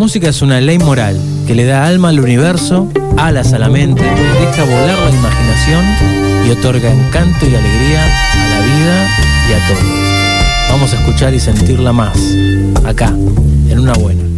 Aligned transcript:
música 0.00 0.30
es 0.30 0.40
una 0.40 0.62
ley 0.62 0.78
moral 0.78 1.20
que 1.46 1.54
le 1.54 1.66
da 1.66 1.84
alma 1.84 2.08
al 2.08 2.20
universo, 2.20 2.88
alas 3.18 3.52
a 3.52 3.58
la 3.58 3.68
mente, 3.68 4.02
deja 4.02 4.64
volar 4.64 4.98
la 4.98 5.10
imaginación 5.10 5.84
y 6.46 6.50
otorga 6.52 6.90
encanto 6.90 7.44
y 7.44 7.54
alegría 7.54 8.02
a 8.02 8.48
la 8.48 8.60
vida 8.60 9.08
y 9.50 9.52
a 9.52 9.68
todo. 9.68 10.70
Vamos 10.70 10.94
a 10.94 10.96
escuchar 10.96 11.34
y 11.34 11.38
sentirla 11.38 11.92
más, 11.92 12.16
acá, 12.86 13.08
en 13.68 13.78
una 13.78 13.92
buena. 13.92 14.29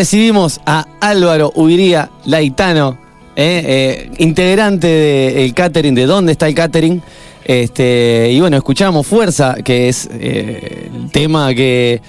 Recibimos 0.00 0.62
a 0.64 0.86
Álvaro 0.98 1.52
Ubiría 1.56 2.08
Laitano, 2.24 2.96
eh, 3.36 3.62
eh, 3.66 4.10
integrante 4.16 4.86
del 4.86 5.52
catering, 5.52 5.94
de 5.94 6.06
dónde 6.06 6.32
está 6.32 6.48
el 6.48 6.54
catering. 6.54 7.02
Este, 7.44 8.30
y 8.32 8.40
bueno, 8.40 8.56
escuchamos 8.56 9.06
Fuerza, 9.06 9.56
que 9.62 9.90
es 9.90 10.08
eh, 10.10 10.88
el 10.94 11.10
tema 11.10 11.52
que, 11.54 12.00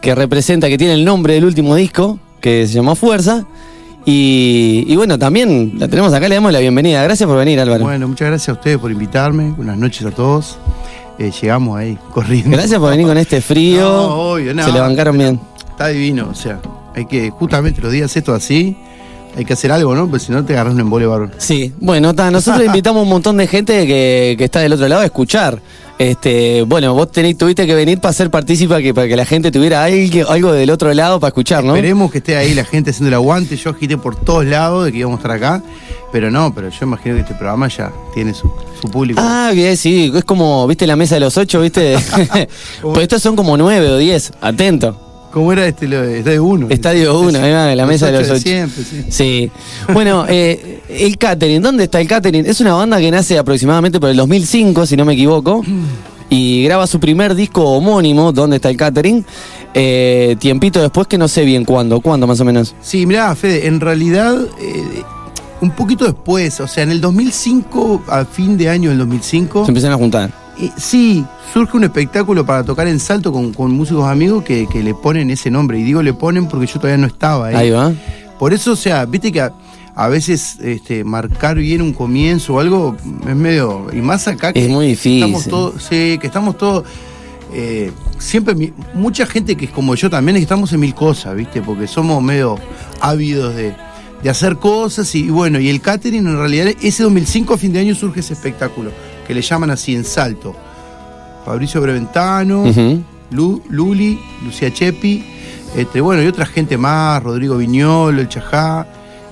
que 0.00 0.14
representa, 0.14 0.70
que 0.70 0.78
tiene 0.78 0.94
el 0.94 1.04
nombre 1.04 1.34
del 1.34 1.44
último 1.44 1.74
disco, 1.74 2.18
que 2.40 2.66
se 2.66 2.72
llama 2.72 2.94
Fuerza. 2.94 3.44
Y, 4.06 4.86
y 4.88 4.96
bueno, 4.96 5.18
también 5.18 5.74
la 5.76 5.86
tenemos 5.88 6.14
acá, 6.14 6.26
le 6.26 6.36
damos 6.36 6.50
la 6.50 6.60
bienvenida. 6.60 7.02
Gracias 7.02 7.28
por 7.28 7.36
venir, 7.36 7.60
Álvaro. 7.60 7.84
Bueno, 7.84 8.08
muchas 8.08 8.28
gracias 8.28 8.48
a 8.48 8.52
ustedes 8.54 8.78
por 8.78 8.90
invitarme. 8.90 9.50
Buenas 9.50 9.76
noches 9.76 10.06
a 10.06 10.12
todos. 10.12 10.56
Llegamos 11.18 11.78
ahí 11.78 11.98
corriendo. 12.14 12.56
Gracias 12.56 12.80
por 12.80 12.88
venir 12.88 13.06
con 13.06 13.18
este 13.18 13.42
frío. 13.42 13.82
No, 13.82 14.30
obvio, 14.32 14.54
no, 14.54 14.64
Se 14.64 14.72
le 14.72 14.80
bancaron 14.80 15.18
bien. 15.18 15.38
Está 15.68 15.88
divino, 15.88 16.28
o 16.30 16.34
sea, 16.34 16.58
hay 16.94 17.06
que, 17.06 17.30
justamente 17.30 17.80
los 17.80 17.92
días 17.92 18.16
estos 18.16 18.36
así, 18.36 18.76
hay 19.36 19.44
que 19.44 19.52
hacer 19.52 19.72
algo, 19.72 19.94
¿no? 19.94 20.08
Porque 20.08 20.24
si 20.24 20.32
no 20.32 20.44
te 20.44 20.52
agarras 20.52 20.74
un 20.74 20.80
embole 20.80 21.06
bárbaro. 21.06 21.32
Sí, 21.38 21.72
bueno, 21.80 22.14
ta, 22.14 22.30
nosotros 22.30 22.64
invitamos 22.66 23.02
un 23.02 23.08
montón 23.08 23.36
de 23.36 23.46
gente 23.46 23.86
que, 23.86 24.36
que 24.38 24.44
está 24.44 24.60
del 24.60 24.72
otro 24.72 24.86
lado 24.88 25.02
a 25.02 25.04
escuchar. 25.04 25.60
Este, 25.98 26.62
bueno, 26.62 26.92
vos 26.92 27.12
tenés, 27.12 27.38
tuviste 27.38 27.66
que 27.66 27.74
venir 27.74 28.00
para 28.00 28.12
ser 28.12 28.28
partícipe 28.28 28.82
que, 28.82 28.92
para 28.92 29.06
que 29.06 29.16
la 29.16 29.24
gente 29.24 29.52
tuviera 29.52 29.84
algo, 29.84 30.28
algo 30.28 30.52
del 30.52 30.70
otro 30.70 30.92
lado 30.92 31.20
para 31.20 31.28
escuchar, 31.28 31.62
¿no? 31.62 31.76
Esperemos 31.76 32.10
que 32.10 32.18
esté 32.18 32.36
ahí 32.36 32.52
la 32.54 32.64
gente 32.64 32.90
haciendo 32.90 33.08
el 33.08 33.14
aguante. 33.14 33.56
Yo 33.56 33.70
agité 33.70 33.96
por 33.96 34.16
todos 34.16 34.44
lados 34.44 34.86
de 34.86 34.92
que 34.92 34.98
íbamos 34.98 35.18
a 35.18 35.22
estar 35.22 35.36
acá, 35.36 35.62
pero 36.10 36.32
no, 36.32 36.52
pero 36.52 36.68
yo 36.68 36.78
imagino 36.82 37.14
que 37.14 37.20
este 37.20 37.34
programa 37.34 37.68
ya 37.68 37.92
tiene 38.12 38.34
su, 38.34 38.50
su 38.80 38.90
público. 38.90 39.20
Ah, 39.22 39.52
bien, 39.54 39.76
sí, 39.76 40.12
es 40.12 40.24
como, 40.24 40.66
viste 40.66 40.84
la 40.86 40.96
mesa 40.96 41.14
de 41.14 41.20
los 41.20 41.36
ocho, 41.36 41.60
viste. 41.60 41.96
pues 42.82 42.98
estos 42.98 43.22
son 43.22 43.36
como 43.36 43.56
nueve 43.56 43.88
o 43.88 43.96
diez, 43.96 44.32
atento. 44.40 45.03
¿Cómo 45.34 45.52
era 45.52 45.66
este 45.66 45.88
lo 45.88 46.00
de 46.00 46.20
Estadio 46.20 46.44
1? 46.44 46.68
Estadio 46.70 47.18
1, 47.18 47.38
ahí 47.40 47.50
va, 47.50 47.74
la 47.74 47.86
mesa 47.86 48.06
de 48.06 48.12
los 48.12 48.20
ocho 48.22 48.34
de 48.34 48.36
ocho. 48.36 48.42
siempre, 48.48 48.84
sí. 48.84 49.04
Sí. 49.08 49.50
Bueno, 49.92 50.26
eh, 50.28 50.80
el 50.88 51.18
catering, 51.18 51.60
¿dónde 51.60 51.82
está 51.82 52.00
el 52.00 52.06
catering? 52.06 52.46
Es 52.46 52.60
una 52.60 52.74
banda 52.74 53.00
que 53.00 53.10
nace 53.10 53.36
aproximadamente 53.36 53.98
por 53.98 54.10
el 54.10 54.16
2005, 54.16 54.86
si 54.86 54.96
no 54.96 55.04
me 55.04 55.14
equivoco, 55.14 55.64
y 56.30 56.62
graba 56.62 56.86
su 56.86 57.00
primer 57.00 57.34
disco 57.34 57.64
homónimo, 57.64 58.30
¿dónde 58.30 58.56
está 58.56 58.70
el 58.70 58.76
catering? 58.76 59.26
Eh, 59.74 60.36
tiempito 60.38 60.80
después 60.80 61.08
que 61.08 61.18
no 61.18 61.26
sé 61.26 61.44
bien 61.44 61.64
cuándo, 61.64 62.00
¿cuándo 62.00 62.28
más 62.28 62.38
o 62.38 62.44
menos? 62.44 62.76
Sí, 62.80 63.04
mirá, 63.04 63.34
Fede, 63.34 63.66
en 63.66 63.80
realidad, 63.80 64.36
eh, 64.60 65.02
un 65.60 65.72
poquito 65.72 66.04
después, 66.04 66.60
o 66.60 66.68
sea, 66.68 66.84
en 66.84 66.92
el 66.92 67.00
2005, 67.00 68.04
a 68.06 68.24
fin 68.24 68.56
de 68.56 68.68
año 68.68 68.90
del 68.90 69.00
2005, 69.00 69.64
Se 69.64 69.70
empiezan 69.72 69.90
a 69.90 69.96
juntar. 69.96 70.43
Sí, 70.76 71.24
surge 71.52 71.76
un 71.76 71.84
espectáculo 71.84 72.44
para 72.46 72.62
tocar 72.64 72.86
en 72.88 73.00
salto 73.00 73.32
con, 73.32 73.52
con 73.52 73.70
músicos 73.72 74.06
amigos 74.06 74.44
que, 74.44 74.66
que 74.70 74.82
le 74.82 74.94
ponen 74.94 75.30
ese 75.30 75.50
nombre. 75.50 75.78
Y 75.78 75.82
digo 75.82 76.02
le 76.02 76.12
ponen 76.14 76.46
porque 76.48 76.66
yo 76.66 76.74
todavía 76.74 76.98
no 76.98 77.06
estaba 77.06 77.48
ahí. 77.48 77.54
Ahí 77.54 77.70
va. 77.70 77.92
Por 78.38 78.52
eso, 78.52 78.72
o 78.72 78.76
sea, 78.76 79.04
viste 79.06 79.30
que 79.32 79.40
a, 79.40 79.52
a 79.94 80.08
veces 80.08 80.58
este, 80.60 81.04
marcar 81.04 81.56
bien 81.56 81.82
un 81.82 81.92
comienzo 81.92 82.54
o 82.54 82.60
algo 82.60 82.96
es 83.28 83.36
medio. 83.36 83.86
Y 83.92 83.96
más 83.96 84.26
acá 84.28 84.52
que 84.52 84.64
Es 84.64 84.70
muy 84.70 84.88
difícil. 84.88 85.22
estamos 85.22 85.44
todos. 85.48 85.82
Sí, 85.82 86.18
que 86.20 86.26
estamos 86.26 86.58
todos. 86.58 86.84
eh, 87.52 87.92
siempre 88.18 88.54
mi- 88.54 88.72
mucha 88.94 89.26
gente 89.26 89.56
que 89.56 89.66
es 89.66 89.70
como 89.70 89.94
yo 89.94 90.10
también, 90.10 90.36
es 90.36 90.40
que 90.40 90.44
estamos 90.44 90.72
en 90.72 90.80
mil 90.80 90.94
cosas, 90.94 91.36
¿viste? 91.36 91.62
Porque 91.62 91.86
somos 91.86 92.22
medio 92.22 92.56
ávidos 93.00 93.54
de, 93.54 93.74
de 94.22 94.30
hacer 94.30 94.56
cosas 94.56 95.14
y, 95.14 95.28
bueno, 95.30 95.60
y 95.60 95.68
el 95.68 95.80
catering 95.80 96.26
en 96.26 96.36
realidad, 96.38 96.68
ese 96.82 97.02
2005 97.02 97.54
a 97.54 97.58
fin 97.58 97.72
de 97.72 97.80
año 97.80 97.94
surge 97.94 98.20
ese 98.20 98.32
espectáculo, 98.32 98.90
que 99.26 99.34
le 99.34 99.42
llaman 99.42 99.70
así 99.70 99.94
en 99.94 100.04
salto. 100.04 100.54
Fabricio 101.44 101.80
Breventano. 101.80 102.64
Lu- 103.30 103.62
Luli, 103.68 104.20
Lucía 104.44 104.72
Chepi, 104.72 105.24
este, 105.76 106.00
bueno, 106.00 106.22
y 106.22 106.26
otra 106.26 106.46
gente 106.46 106.76
más, 106.78 107.20
Rodrigo 107.22 107.56
Viñolo, 107.56 108.20
el 108.20 108.28
Chajá. 108.28 108.86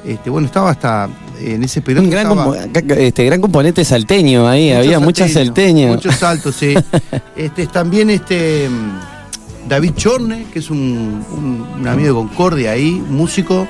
Este, 0.04 0.28
bueno, 0.30 0.46
estaba 0.46 0.70
hasta 0.70 1.08
en 1.40 1.62
ese 1.62 1.80
periodo. 1.82 2.02
Un 2.04 2.10
gran, 2.10 2.26
estaba- 2.26 2.56
este, 2.98 3.24
gran 3.24 3.40
componente 3.40 3.84
salteño 3.84 4.48
ahí, 4.48 4.72
había 4.72 4.98
muchas 4.98 5.32
salteñas. 5.32 5.94
Muchos 5.94 6.16
saltos, 6.16 6.56
sí. 6.56 6.74
este, 7.36 7.66
también 7.68 8.10
este 8.10 8.68
mm, 8.68 9.68
David 9.68 9.92
Chorne, 9.94 10.46
que 10.52 10.58
es 10.58 10.70
un, 10.70 11.24
un- 11.30 11.66
un 11.80 11.86
amigo 11.86 12.08
de 12.08 12.14
Concordia 12.14 12.72
ahí, 12.72 12.90
músico, 13.08 13.68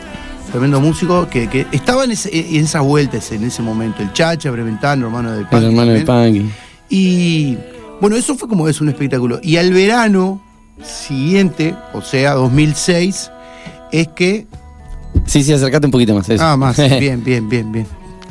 tremendo 0.53 0.81
músico, 0.81 1.29
que, 1.29 1.49
que 1.49 1.67
estaba 1.73 2.05
en, 2.05 2.13
ese- 2.13 2.31
en 2.57 2.65
esas 2.65 2.83
vueltas 2.83 3.33
en 3.33 3.43
ese 3.45 3.63
momento. 3.63 4.03
El 4.03 4.13
Chacha, 4.13 4.51
Breventano, 4.51 5.07
hermano 5.07 5.31
del 5.33 5.41
El 5.41 5.47
Panky 5.49 5.67
hermano 5.67 5.93
de 5.93 6.03
también. 6.05 6.45
Panky. 6.49 6.55
Y 6.89 7.59
bueno, 8.01 8.17
eso 8.17 8.35
fue 8.37 8.49
como 8.49 8.69
es 8.69 8.81
un 8.81 8.89
espectáculo. 8.91 9.41
Y 9.43 9.57
al 9.57 9.73
verano 9.73 10.41
siguiente, 10.85 11.75
o 11.93 12.03
sea, 12.03 12.35
2006, 12.35 13.31
es 13.93 14.09
que 14.09 14.47
Sí, 15.27 15.43
sí, 15.43 15.53
acercate 15.53 15.87
un 15.87 15.91
poquito 15.93 16.15
más. 16.15 16.29
eso. 16.29 16.43
Ah, 16.45 16.57
más. 16.57 16.77
bien, 17.01 17.23
bien, 17.25 17.49
bien, 17.49 17.71
bien. 17.73 17.87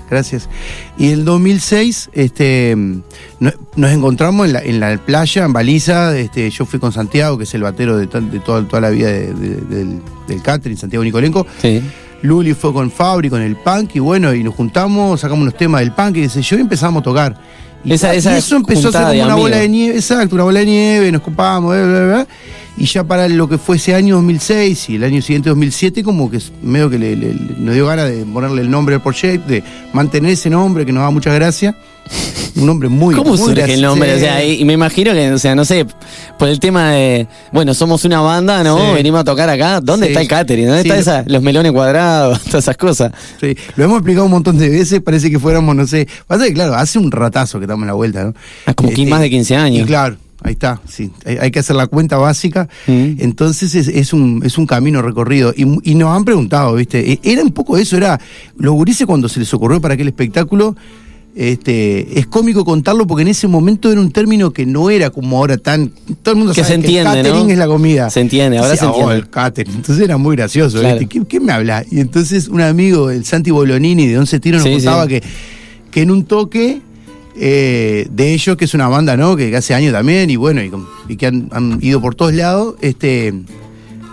Gracias. 0.09 0.49
Y 0.97 1.11
en 1.11 1.23
2006 1.23 2.09
este, 2.13 2.75
no- 2.75 3.51
nos 3.75 3.91
encontramos 3.91 4.45
en 4.47 4.53
la, 4.53 4.59
en 4.59 4.79
la 4.79 4.97
playa, 4.97 5.45
en 5.45 5.53
Baliza. 5.53 6.17
Este, 6.17 6.49
yo 6.49 6.65
fui 6.65 6.79
con 6.79 6.91
Santiago, 6.91 7.37
que 7.37 7.45
es 7.45 7.53
el 7.53 7.63
batero 7.63 7.97
de, 7.97 8.07
de 8.07 8.39
toda, 8.39 8.67
toda 8.67 8.81
la 8.81 8.89
vida 8.89 9.07
de- 9.07 9.33
de- 9.33 9.55
del, 9.61 10.01
del 10.27 10.41
catering, 10.41 10.77
Santiago 10.77 11.03
Nicolenco. 11.05 11.47
Sí. 11.61 11.81
Luli 12.21 12.53
fue 12.53 12.71
con 12.73 12.91
Fabri, 12.91 13.29
con 13.29 13.41
el 13.41 13.55
punk, 13.55 13.95
y 13.95 13.99
bueno, 13.99 14.33
y 14.33 14.43
nos 14.43 14.53
juntamos, 14.55 15.19
sacamos 15.21 15.41
unos 15.41 15.55
temas 15.57 15.81
del 15.81 15.91
punk, 15.91 16.17
y 16.17 16.21
qué 16.21 16.41
yo, 16.41 16.57
y 16.57 16.61
empezamos 16.61 17.01
a 17.01 17.03
tocar. 17.03 17.35
Y, 17.83 17.93
Esa- 17.93 18.33
y 18.33 18.37
eso 18.37 18.55
empezó 18.57 18.89
a 18.89 18.91
ser 18.91 19.01
como 19.01 19.23
una 19.25 19.35
bola 19.41 19.57
de 19.57 19.69
nieve, 19.69 19.95
exacto, 19.95 20.35
una 20.35 20.43
bola 20.43 20.59
de 20.59 20.65
nieve, 20.67 21.11
nos 21.11 21.21
copábamos, 21.21 21.71
bla, 21.75 21.85
bla, 21.85 22.05
bla, 22.05 22.27
y 22.81 22.85
ya 22.85 23.03
para 23.03 23.27
lo 23.29 23.47
que 23.47 23.57
fue 23.57 23.75
ese 23.77 23.93
año 23.93 24.15
2006 24.15 24.89
y 24.89 24.95
el 24.95 25.03
año 25.03 25.21
siguiente 25.21 25.49
2007, 25.49 26.03
como 26.03 26.29
que 26.31 26.39
medio 26.63 26.89
que 26.89 26.97
le, 26.97 27.15
le- 27.15 27.33
le- 27.33 27.55
nos 27.59 27.75
dio 27.75 27.85
ganas 27.85 28.09
de 28.09 28.25
ponerle 28.25 28.61
el 28.63 28.71
nombre 28.71 28.95
al 28.95 29.01
proyecto, 29.03 29.47
de 29.47 29.63
mantener 29.93 30.31
ese 30.31 30.49
nombre 30.49 30.85
que 30.85 30.91
nos 30.91 31.03
da 31.03 31.09
mucha 31.11 31.31
gracia. 31.33 31.75
Un 32.55 32.65
nombre 32.65 32.89
muy 32.89 33.15
¿Cómo 33.15 33.29
muy 33.29 33.37
surge 33.37 33.73
el 33.75 33.81
nombre? 33.81 34.13
O 34.15 34.19
sea, 34.19 34.43
y, 34.43 34.59
y 34.59 34.65
me 34.65 34.73
imagino 34.73 35.13
que, 35.13 35.31
o 35.31 35.37
sea, 35.39 35.55
no 35.55 35.63
sé, 35.63 35.85
por 36.37 36.49
el 36.49 36.59
tema 36.59 36.91
de, 36.91 37.25
bueno, 37.53 37.73
somos 37.73 38.03
una 38.03 38.19
banda, 38.19 38.61
¿no? 38.63 38.77
Sí. 38.77 38.93
Venimos 38.95 39.21
a 39.21 39.23
tocar 39.23 39.47
acá. 39.49 39.79
¿Dónde 39.79 40.07
Sí. 40.07 40.11
está 40.11 40.21
el 40.21 40.27
catering? 40.27 40.65
¿Dónde 40.65 40.81
Sí, 40.81 40.89
están 40.89 40.99
esa- 40.99 41.23
los 41.31 41.41
melones 41.41 41.71
cuadrados? 41.71 42.41
Todas 42.45 42.65
esas 42.65 42.75
cosas. 42.77 43.13
Sí, 43.39 43.55
lo 43.77 43.85
hemos 43.85 43.97
explicado 43.99 44.25
un 44.25 44.31
montón 44.31 44.57
de 44.57 44.67
veces, 44.67 44.99
parece 45.01 45.29
que 45.31 45.39
fuéramos, 45.39 45.73
no 45.75 45.87
sé. 45.87 46.07
Pasa 46.27 46.45
que, 46.45 46.53
claro, 46.53 46.73
hace 46.75 46.99
un 46.99 47.09
ratazo 47.11 47.59
que 47.59 47.65
estamos 47.65 47.83
en 47.83 47.87
la 47.87 47.93
vuelta, 47.93 48.23
¿no? 48.25 48.33
Ah, 48.65 48.73
como 48.73 48.89
que 48.89 49.05
más 49.05 49.21
de 49.21 49.29
15 49.29 49.55
años. 49.55 49.83
Y 49.83 49.85
claro, 49.85 50.17
ahí 50.43 50.53
está, 50.53 50.81
sí. 50.87 51.11
Hay, 51.25 51.51
que 51.51 51.59
hacer 51.59 51.75
la 51.75 51.87
cuenta 51.87 52.17
básica. 52.17 52.67
Mm. 52.87 53.13
Entonces 53.19 53.75
es, 53.75 53.87
es 53.87 54.13
un, 54.13 54.41
es 54.45 54.57
un 54.57 54.65
camino 54.65 55.01
recorrido. 55.01 55.53
Y, 55.55 55.91
y 55.91 55.95
nos 55.95 56.15
han 56.15 56.25
preguntado, 56.25 56.75
¿viste? 56.75 57.11
E- 57.13 57.19
Era 57.23 57.43
un 57.43 57.51
poco 57.51 57.77
eso, 57.77 57.97
era. 57.97 58.19
Los 58.57 58.73
gurises 58.73 59.05
cuando 59.07 59.29
se 59.29 59.39
les 59.39 59.53
ocurrió 59.53 59.79
para 59.81 59.93
aquel 59.93 60.07
espectáculo. 60.07 60.75
Este, 61.33 62.19
es 62.19 62.27
cómico 62.27 62.65
contarlo 62.65 63.07
porque 63.07 63.21
en 63.21 63.29
ese 63.29 63.47
momento 63.47 63.89
era 63.89 64.01
un 64.01 64.11
término 64.11 64.51
que 64.51 64.65
no 64.65 64.89
era 64.89 65.11
como 65.11 65.37
ahora 65.37 65.57
tan. 65.57 65.89
Todo 66.21 66.33
el 66.33 66.37
mundo 66.39 66.53
Que 66.53 66.59
sabe 66.61 66.67
se 66.67 66.75
entiende, 66.75 66.99
el 67.09 67.23
catering 67.23 67.47
¿no? 67.47 67.53
es 67.53 67.57
la 67.57 67.67
comida. 67.67 68.09
Se 68.09 68.19
entiende, 68.19 68.57
ahora 68.57 68.75
se 68.75 68.83
entiende. 68.83 69.13
"Oh, 69.13 69.15
el 69.15 69.29
catering. 69.29 69.75
Entonces 69.75 70.03
era 70.03 70.17
muy 70.17 70.35
gracioso. 70.35 70.79
Claro. 70.81 70.99
¿viste? 70.99 71.19
¿Qué, 71.19 71.25
qué 71.25 71.39
me 71.39 71.53
habla? 71.53 71.85
Y 71.89 72.01
entonces 72.01 72.49
un 72.49 72.59
amigo, 72.59 73.09
el 73.11 73.23
Santi 73.23 73.49
Bolonini 73.49 74.07
de 74.07 74.17
Once 74.19 74.37
Tiros, 74.41 74.59
nos 74.61 74.67
Sí, 74.67 74.73
contaba 74.75 75.03
sí. 75.03 75.09
que, 75.09 75.23
que 75.89 76.01
en 76.01 76.11
un 76.11 76.25
toque 76.25 76.81
eh, 77.43 78.07
de 78.11 78.33
ellos, 78.33 78.55
que 78.55 78.65
es 78.65 78.73
una 78.75 78.87
banda, 78.87 79.17
¿no? 79.17 79.35
Que 79.35 79.55
hace 79.55 79.73
años 79.73 79.91
también, 79.93 80.29
y 80.29 80.35
bueno, 80.35 80.61
y, 81.09 81.15
que 81.17 81.25
han, 81.25 81.79
ido 81.81 81.99
por 81.99 82.13
todos 82.13 82.33
lados, 82.35 82.75
este. 82.81 83.33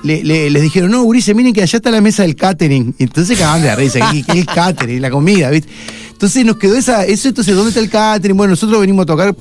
le- 0.02 0.24
le- 0.24 0.48
les 0.48 0.62
dijeron, 0.62 0.90
no, 0.90 1.02
Urice, 1.02 1.34
miren 1.34 1.52
que 1.52 1.60
allá 1.62 1.76
está 1.76 1.90
la 1.90 2.00
mesa 2.00 2.22
del 2.22 2.34
catering. 2.36 2.94
Entonces 2.98 3.36
cagaban 3.38 3.60
de 3.60 3.68
la 3.68 3.76
risa, 3.76 4.00
¿qué, 4.12 4.22
qué 4.22 4.38
es 4.40 4.46
catering? 4.46 5.02
La 5.02 5.10
comida, 5.10 5.50
¿viste? 5.50 5.68
Entonces 6.12 6.44
nos 6.44 6.56
quedó 6.56 6.74
esa, 6.76 7.04
eso, 7.04 7.28
entonces, 7.28 7.54
¿dónde 7.54 7.68
está 7.68 7.80
el 7.80 7.90
catering? 7.90 8.36
Bueno, 8.36 8.52
nosotros 8.52 8.80
venimos 8.80 9.02
a 9.02 9.06
tocar 9.06 9.36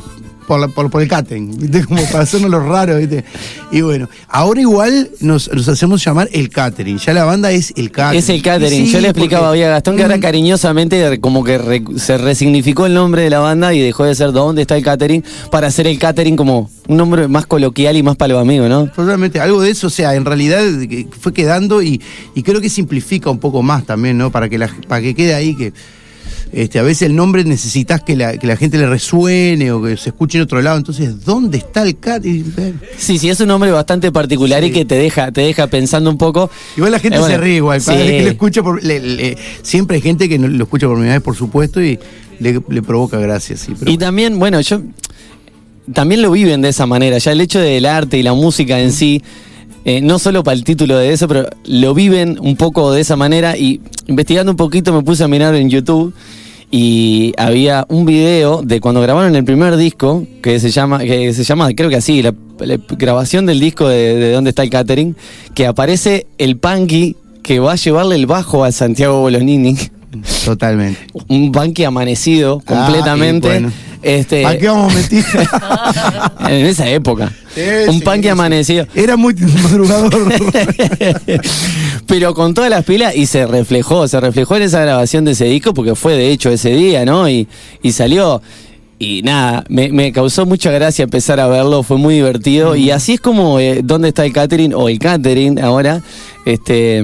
por, 0.47 0.59
la- 0.59 0.67
por, 0.69 0.89
por 0.89 1.01
el 1.01 1.07
catering, 1.07 1.57
¿viste? 1.57 1.83
Como 1.85 2.01
para 2.05 2.21
hacernos 2.23 2.49
los 2.49 2.63
raros, 2.65 2.97
¿viste? 2.99 3.23
Y 3.71 3.81
bueno, 3.81 4.07
ahora 4.29 4.61
igual 4.61 5.09
nos, 5.19 5.51
nos 5.53 5.67
hacemos 5.67 6.03
llamar 6.03 6.29
el 6.31 6.49
catering. 6.49 6.97
Ya 6.99 7.13
la 7.13 7.25
banda 7.25 7.51
es 7.51 7.73
el 7.75 7.91
catering. 7.91 8.19
Es 8.19 8.29
el 8.29 8.41
catering. 8.41 8.85
Sí, 8.87 8.91
Yo 8.91 9.01
le 9.01 9.09
explicaba 9.09 9.49
porque- 9.49 9.65
a 9.65 9.69
Gastón 9.69 9.97
que 9.97 10.03
ahora 10.03 10.19
cariñosamente 10.19 11.19
como 11.19 11.43
que 11.43 11.57
re- 11.57 11.83
se 11.97 12.17
resignificó 12.17 12.85
el 12.85 12.93
nombre 12.93 13.21
de 13.23 13.29
la 13.29 13.39
banda 13.39 13.73
y 13.73 13.79
dejó 13.81 14.05
de 14.05 14.15
ser 14.15 14.31
¿Dónde 14.31 14.61
está 14.63 14.77
el 14.77 14.83
catering? 14.83 15.23
para 15.51 15.67
hacer 15.67 15.85
el 15.87 15.99
catering 15.99 16.35
como 16.35 16.69
un 16.87 16.97
nombre 16.97 17.27
más 17.27 17.45
coloquial 17.45 17.97
y 17.97 18.03
más 18.03 18.15
para 18.15 18.33
los 18.33 18.41
amigos, 18.41 18.69
¿no? 18.69 18.87
Totalmente, 18.87 19.39
algo 19.41 19.61
de 19.61 19.71
eso, 19.71 19.87
o 19.87 19.89
sea, 19.89 20.15
en 20.15 20.23
realidad 20.25 20.63
fue 21.19 21.33
quedando 21.33 21.81
y, 21.81 22.01
y 22.35 22.43
creo 22.43 22.61
que 22.61 22.69
simplifica 22.69 23.29
un 23.29 23.39
poco 23.39 23.61
más 23.61 23.85
también, 23.85 24.17
¿no? 24.17 24.31
Para 24.31 24.47
que, 24.47 24.57
la, 24.57 24.69
para 24.87 25.01
que 25.01 25.13
quede 25.13 25.33
ahí 25.33 25.53
que 25.55 25.73
este, 26.51 26.79
a 26.79 26.83
veces 26.83 27.03
el 27.03 27.15
nombre 27.15 27.43
necesitas 27.43 28.01
que 28.01 28.15
la, 28.15 28.37
que 28.37 28.47
la 28.47 28.55
gente 28.57 28.77
le 28.77 28.87
resuene 28.87 29.71
o 29.71 29.81
que 29.81 29.97
se 29.97 30.09
escuche 30.09 30.37
en 30.37 30.43
otro 30.43 30.61
lado, 30.61 30.77
entonces, 30.77 31.23
¿dónde 31.25 31.57
está 31.57 31.83
el 31.83 31.97
cat? 31.99 32.25
Y, 32.25 32.43
eh, 32.57 32.73
Sí, 32.97 33.17
sí, 33.17 33.29
es 33.29 33.39
un 33.39 33.47
nombre 33.49 33.71
bastante 33.71 34.11
particular 34.11 34.63
y 34.63 34.71
que 34.71 34.85
te 34.85 34.95
deja, 34.95 35.31
te 35.31 35.41
deja 35.41 35.67
pensando 35.67 36.09
un 36.09 36.17
poco. 36.17 36.49
Igual 36.75 36.91
la 36.93 36.99
gente 36.99 37.17
Eh, 37.17 37.19
bueno, 37.19 37.35
se 37.35 37.41
ríe 37.41 37.55
igual, 37.57 37.81
sí. 37.81 37.87
cada 37.87 37.97
vez 37.99 38.11
que 38.11 38.23
lo 38.23 38.29
escucha, 38.29 38.63
por, 38.63 38.83
le- 38.83 38.99
le- 38.99 39.37
siempre 39.61 39.95
hay 39.97 40.01
gente 40.01 40.27
que 40.29 40.37
lo 40.39 40.63
escucha 40.63 40.87
por 40.87 40.95
primera 40.95 41.15
vez, 41.15 41.23
por 41.23 41.35
supuesto, 41.35 41.81
y 41.83 41.99
le, 42.39 42.61
le 42.69 42.81
provoca 42.81 43.17
gracia, 43.19 43.57
sí. 43.57 43.73
Pero 43.77 43.91
Y 43.91 43.97
también, 43.97 44.37
bueno, 44.39 44.59
yo 44.61 44.81
también 45.93 46.21
lo 46.21 46.31
viven 46.31 46.61
de 46.61 46.69
esa 46.69 46.85
manera. 46.85 47.17
Ya 47.17 47.31
el 47.31 47.41
hecho 47.41 47.59
del 47.59 47.85
arte 47.85 48.17
y 48.17 48.23
la 48.23 48.33
música 48.33 48.79
en 48.79 48.91
sí, 48.91 49.23
eh, 49.87 50.01
no 50.01 50.19
solo 50.19 50.43
para 50.43 50.55
el 50.55 50.63
título 50.65 50.97
de 50.97 51.13
eso, 51.13 51.27
pero 51.29 51.47
lo 51.65 51.93
viven 51.93 52.37
un 52.41 52.57
poco 52.57 52.91
de 52.91 52.99
esa 53.01 53.15
manera. 53.15 53.57
Y 53.57 53.79
investigando 54.07 54.51
un 54.51 54.57
poquito 54.57 54.91
me 54.93 55.01
puse 55.01 55.23
a 55.23 55.27
mirar 55.29 55.55
en 55.55 55.69
YouTube 55.69 56.13
y 56.69 57.31
había 57.37 57.85
un 57.87 58.05
video 58.05 58.61
de 58.61 58.81
cuando 58.81 58.99
grabaron 59.01 59.33
el 59.35 59.45
primer 59.45 59.77
disco 59.77 60.25
que 60.43 60.59
se 60.59 60.69
llama, 60.71 60.99
que 60.99 61.33
se 61.33 61.43
llama, 61.45 61.71
creo 61.73 61.89
que 61.89 61.95
así, 61.95 62.21
la, 62.21 62.33
la 62.59 62.77
grabación 62.97 63.45
del 63.45 63.61
disco 63.61 63.87
de, 63.87 64.15
de 64.17 64.31
dónde 64.33 64.49
está 64.49 64.63
el 64.63 64.69
catering, 64.69 65.15
que 65.55 65.65
aparece 65.65 66.27
el 66.37 66.57
punky 66.57 67.15
que 67.41 67.59
va 67.59 67.71
a 67.71 67.75
llevarle 67.77 68.15
el 68.15 68.25
bajo 68.25 68.65
a 68.65 68.73
Santiago 68.73 69.21
Bolonini. 69.21 69.77
totalmente. 70.43 70.99
un 71.29 71.51
punky 71.53 71.85
amanecido 71.85 72.61
Ah, 72.67 72.73
completamente. 72.85 73.47
y 73.47 73.51
bueno. 73.51 73.71
Este, 74.07 74.45
¿A 74.45 74.57
qué 74.57 74.69
vamos 74.69 74.93
a 74.93 74.95
mentir? 74.95 75.25
en 76.49 76.65
esa 76.65 76.89
época. 76.89 77.29
Un 77.89 77.99
punky 77.99 78.23
sí. 78.23 78.27
amanecido. 78.29 78.87
Era 78.95 79.17
muy 79.17 79.33
madrugador. 79.63 80.33
Pero 82.07 82.33
con 82.33 82.53
todas 82.53 82.69
las 82.69 82.85
pilas 82.85 83.13
y 83.17 83.25
se 83.25 83.45
reflejó, 83.45 84.07
se 84.07 84.21
reflejó 84.21 84.55
en 84.55 84.61
esa 84.61 84.79
grabación 84.79 85.25
de 85.25 85.31
ese 85.31 85.43
disco 85.43 85.73
porque 85.73 85.93
fue 85.93 86.15
de 86.15 86.31
hecho 86.31 86.49
ese 86.49 86.69
día, 86.69 87.03
¿no? 87.03 87.27
Y, 87.27 87.49
y 87.81 87.91
salió. 87.91 88.41
Y 88.97 89.23
nada, 89.23 89.65
me, 89.67 89.89
me 89.89 90.13
causó 90.13 90.45
mucha 90.45 90.71
gracia 90.71 91.03
empezar 91.03 91.41
a 91.41 91.47
verlo, 91.47 91.83
fue 91.83 91.97
muy 91.97 92.15
divertido. 92.15 92.75
Mm. 92.75 92.77
Y 92.77 92.91
así 92.91 93.15
es 93.15 93.19
como 93.19 93.59
eh, 93.59 93.81
¿Dónde 93.83 94.07
está 94.07 94.25
el 94.25 94.31
catering? 94.31 94.73
O 94.73 94.87
el 94.87 94.99
catering 94.99 95.59
ahora, 95.59 96.01
este 96.45 97.03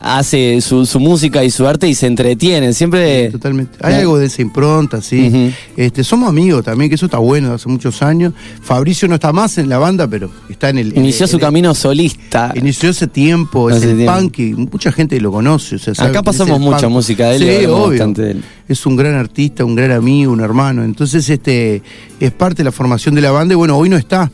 hace 0.00 0.60
su, 0.62 0.86
su 0.86 0.98
música 0.98 1.44
y 1.44 1.50
su 1.50 1.66
arte 1.66 1.88
y 1.88 1.94
se 1.94 2.06
entretiene. 2.06 2.72
Siempre. 2.72 3.30
Totalmente. 3.30 3.78
Hay 3.82 3.94
algo 3.94 4.18
de 4.18 4.26
esa 4.26 4.42
impronta, 4.42 5.02
sí. 5.02 5.52
Este, 5.76 6.02
somos 6.04 6.28
amigos 6.28 6.64
también, 6.64 6.88
que 6.88 6.94
eso 6.94 7.06
está 7.06 7.18
bueno, 7.18 7.52
hace 7.52 7.68
muchos 7.68 8.00
años. 8.02 8.32
Fabricio 8.62 9.06
no 9.08 9.14
está 9.14 9.32
más 9.32 9.58
en 9.58 9.68
la 9.68 9.78
banda, 9.78 10.08
pero 10.08 10.30
está 10.48 10.70
en 10.70 10.78
el. 10.78 10.96
Inició 10.96 11.26
su 11.26 11.36
en 11.36 11.40
el- 11.40 11.46
camino 11.46 11.74
solista. 11.74 12.52
Inició 12.54 12.90
ese 12.90 13.06
tiempo, 13.06 13.68
es 13.70 13.76
Hace 13.76 13.90
el 13.90 13.96
tiempo. 13.98 14.14
punk, 14.18 14.38
y 14.38 14.52
mucha 14.54 14.90
gente 14.92 15.20
lo 15.20 15.30
conoce. 15.32 15.76
o 15.76 15.78
sea, 15.78 15.94
sabe 15.94 16.10
Acá 16.10 16.22
pasamos 16.22 16.58
mucha 16.60 16.82
punk. 16.82 16.92
música 16.92 17.28
de 17.30 17.36
él 17.36 17.60
Sí, 17.60 17.66
obvio. 17.66 18.06
de 18.08 18.30
él. 18.32 18.42
Es 18.68 18.86
un 18.86 18.96
gran 18.96 19.14
artista, 19.14 19.64
un 19.64 19.74
gran 19.74 19.90
amigo, 19.90 20.32
un 20.32 20.40
hermano. 20.40 20.82
Entonces, 20.84 21.28
este, 21.28 21.82
es 22.20 22.30
parte 22.32 22.58
de 22.58 22.64
la 22.64 22.72
formación 22.72 23.14
de 23.14 23.20
la 23.20 23.32
banda 23.32 23.52
y 23.54 23.56
bueno, 23.56 23.76
hoy 23.76 23.88
no 23.88 23.96
está. 23.96 24.30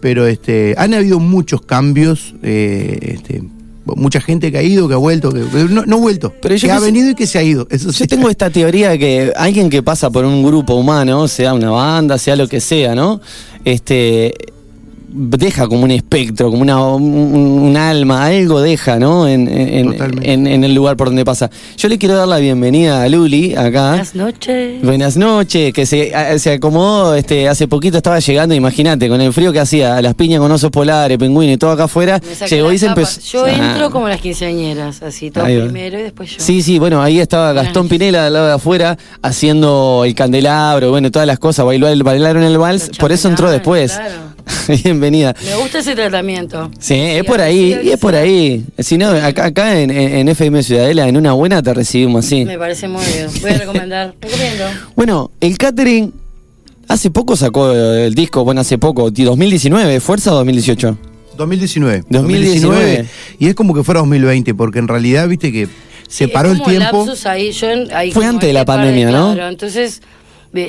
Pero 0.00 0.26
este, 0.26 0.74
han 0.78 0.94
habido 0.94 1.18
muchos 1.20 1.60
cambios, 1.60 2.34
eh, 2.42 2.98
este, 3.16 3.42
mucha 3.84 4.20
gente 4.20 4.52
que 4.52 4.58
ha 4.58 4.62
ido, 4.62 4.88
que 4.88 4.94
ha 4.94 4.98
vuelto, 4.98 5.32
que 5.32 5.40
no, 5.68 5.84
no 5.84 5.96
ha 5.96 5.98
vuelto, 5.98 6.32
Pero 6.40 6.56
que 6.56 6.70
ha 6.70 6.80
venido 6.80 7.10
y 7.10 7.14
que 7.14 7.26
se 7.26 7.38
ha 7.38 7.42
ido. 7.42 7.66
Eso 7.70 7.92
sí. 7.92 8.00
Yo 8.00 8.06
tengo 8.06 8.28
esta 8.28 8.50
teoría 8.50 8.90
de 8.90 8.98
que 8.98 9.32
alguien 9.36 9.70
que 9.70 9.82
pasa 9.82 10.10
por 10.10 10.24
un 10.24 10.42
grupo 10.42 10.74
humano, 10.74 11.28
sea 11.28 11.54
una 11.54 11.70
banda, 11.70 12.18
sea 12.18 12.36
lo 12.36 12.48
que 12.48 12.60
sea, 12.60 12.94
¿no? 12.94 13.20
Este 13.64 14.34
deja 15.12 15.66
como 15.68 15.82
un 15.84 15.90
espectro, 15.90 16.50
como 16.50 16.62
una, 16.62 16.82
un, 16.86 17.02
un 17.02 17.76
alma, 17.76 18.26
algo 18.26 18.60
deja, 18.60 18.98
¿no? 18.98 19.26
En, 19.28 19.48
en, 19.48 19.92
Totalmente. 19.92 20.32
en- 20.32 20.46
en 20.46 20.64
el 20.64 20.74
lugar 20.74 20.96
por 20.96 21.08
donde 21.08 21.24
pasa. 21.24 21.50
Yo 21.76 21.88
le 21.88 21.98
quiero 21.98 22.16
dar 22.16 22.28
la 22.28 22.38
bienvenida 22.38 23.02
a 23.02 23.08
Luli 23.08 23.54
acá. 23.54 23.90
Buenas 23.90 24.14
noches. 24.14 24.82
Buenas 24.82 25.16
noches, 25.16 25.72
que 25.72 25.86
se, 25.86 26.14
a- 26.14 26.38
se 26.38 26.52
acomodó 26.54 27.14
este, 27.14 27.48
hace 27.48 27.66
poquito, 27.68 27.96
estaba 27.96 28.18
llegando, 28.20 28.54
imagínate, 28.54 29.08
con 29.08 29.20
el 29.20 29.32
frío 29.32 29.52
que 29.52 29.60
hacía, 29.60 29.96
a 29.96 30.02
las 30.02 30.14
piñas 30.14 30.40
con 30.40 30.50
osos 30.52 30.70
polares, 30.70 31.18
pingüinos 31.18 31.54
y 31.54 31.58
todo 31.58 31.72
acá 31.72 31.84
afuera, 31.84 32.20
llegó 32.48 32.72
y 32.72 32.78
se 32.78 32.86
empezó. 32.86 33.20
Yo 33.20 33.44
Ah. 33.44 33.50
entro 33.50 33.90
como 33.90 34.08
las 34.08 34.20
quinceañeras, 34.20 35.02
así, 35.02 35.30
todo 35.30 35.44
primero 35.44 35.98
y 35.98 36.02
después 36.02 36.30
yo. 36.30 36.36
Sí, 36.38 36.62
sí, 36.62 36.78
bueno, 36.78 37.02
ahí 37.02 37.18
estaba 37.20 37.52
Gastón. 37.52 37.88
Pinela 37.88 38.26
al 38.26 38.32
lado 38.32 38.46
de 38.46 38.52
afuera 38.52 38.96
haciendo 39.22 40.02
el 40.04 40.14
candelabro, 40.14 40.90
bueno, 40.90 41.10
todas 41.10 41.26
las 41.26 41.38
cosas, 41.38 41.64
bailó, 41.64 41.86
bailaron 42.04 42.42
el 42.42 42.58
vals, 42.58 42.90
por 42.98 43.12
eso 43.12 43.28
entró 43.28 43.50
después. 43.50 43.92
claro. 43.92 44.29
Bienvenida. 44.84 45.34
Me 45.44 45.56
gusta 45.56 45.78
ese 45.80 45.94
tratamiento. 45.94 46.70
Sí, 46.78 46.94
es 46.94 47.24
por 47.24 47.40
ahí, 47.40 47.76
y 47.82 47.90
es 47.90 47.98
por 47.98 48.14
ahí. 48.14 48.64
Si 48.78 48.96
no, 48.98 49.08
acá, 49.10 49.46
acá 49.46 49.80
en, 49.80 49.90
en 49.90 50.28
FM 50.28 50.62
Ciudadela, 50.62 51.08
en 51.08 51.16
una 51.16 51.32
buena 51.32 51.62
te 51.62 51.72
recibimos 51.74 52.24
así. 52.26 52.44
Me 52.44 52.58
parece 52.58 52.88
muy 52.88 53.04
bien. 53.06 53.28
Voy 53.40 53.50
a 53.50 53.58
recomendar. 53.58 54.14
Recomiendo. 54.20 54.64
Bueno, 54.96 55.30
el 55.40 55.56
catering 55.58 56.12
hace 56.88 57.10
poco 57.10 57.36
sacó 57.36 57.72
el 57.72 58.14
disco, 58.14 58.44
bueno, 58.44 58.60
hace 58.62 58.78
poco, 58.78 59.10
2019, 59.10 60.00
¿Fuerza 60.00 60.32
o 60.32 60.36
2018? 60.36 60.98
2019. 61.36 62.04
2019. 62.08 63.06
Y 63.38 63.46
es 63.48 63.54
como 63.54 63.74
que 63.74 63.82
fuera 63.84 64.00
2020, 64.00 64.54
porque 64.54 64.78
en 64.78 64.88
realidad, 64.88 65.26
viste 65.28 65.50
que 65.52 65.66
se 66.08 66.24
Sí, 66.26 66.30
paró 66.30 66.50
es 66.52 66.58
el 66.58 66.64
tiempo. 66.64 67.04
lapsus 67.06 67.24
ahí, 67.26 67.52
yo 67.52 67.70
en- 67.70 67.92
ahí 67.94 68.10
Fue 68.12 68.22
como 68.22 68.30
antes 68.30 68.48
de 68.48 68.50
este 68.50 68.52
la 68.54 68.64
par 68.64 68.78
pandemia, 68.80 69.10
¿no? 69.10 69.32
Claro, 69.34 69.48
entonces, 69.48 70.02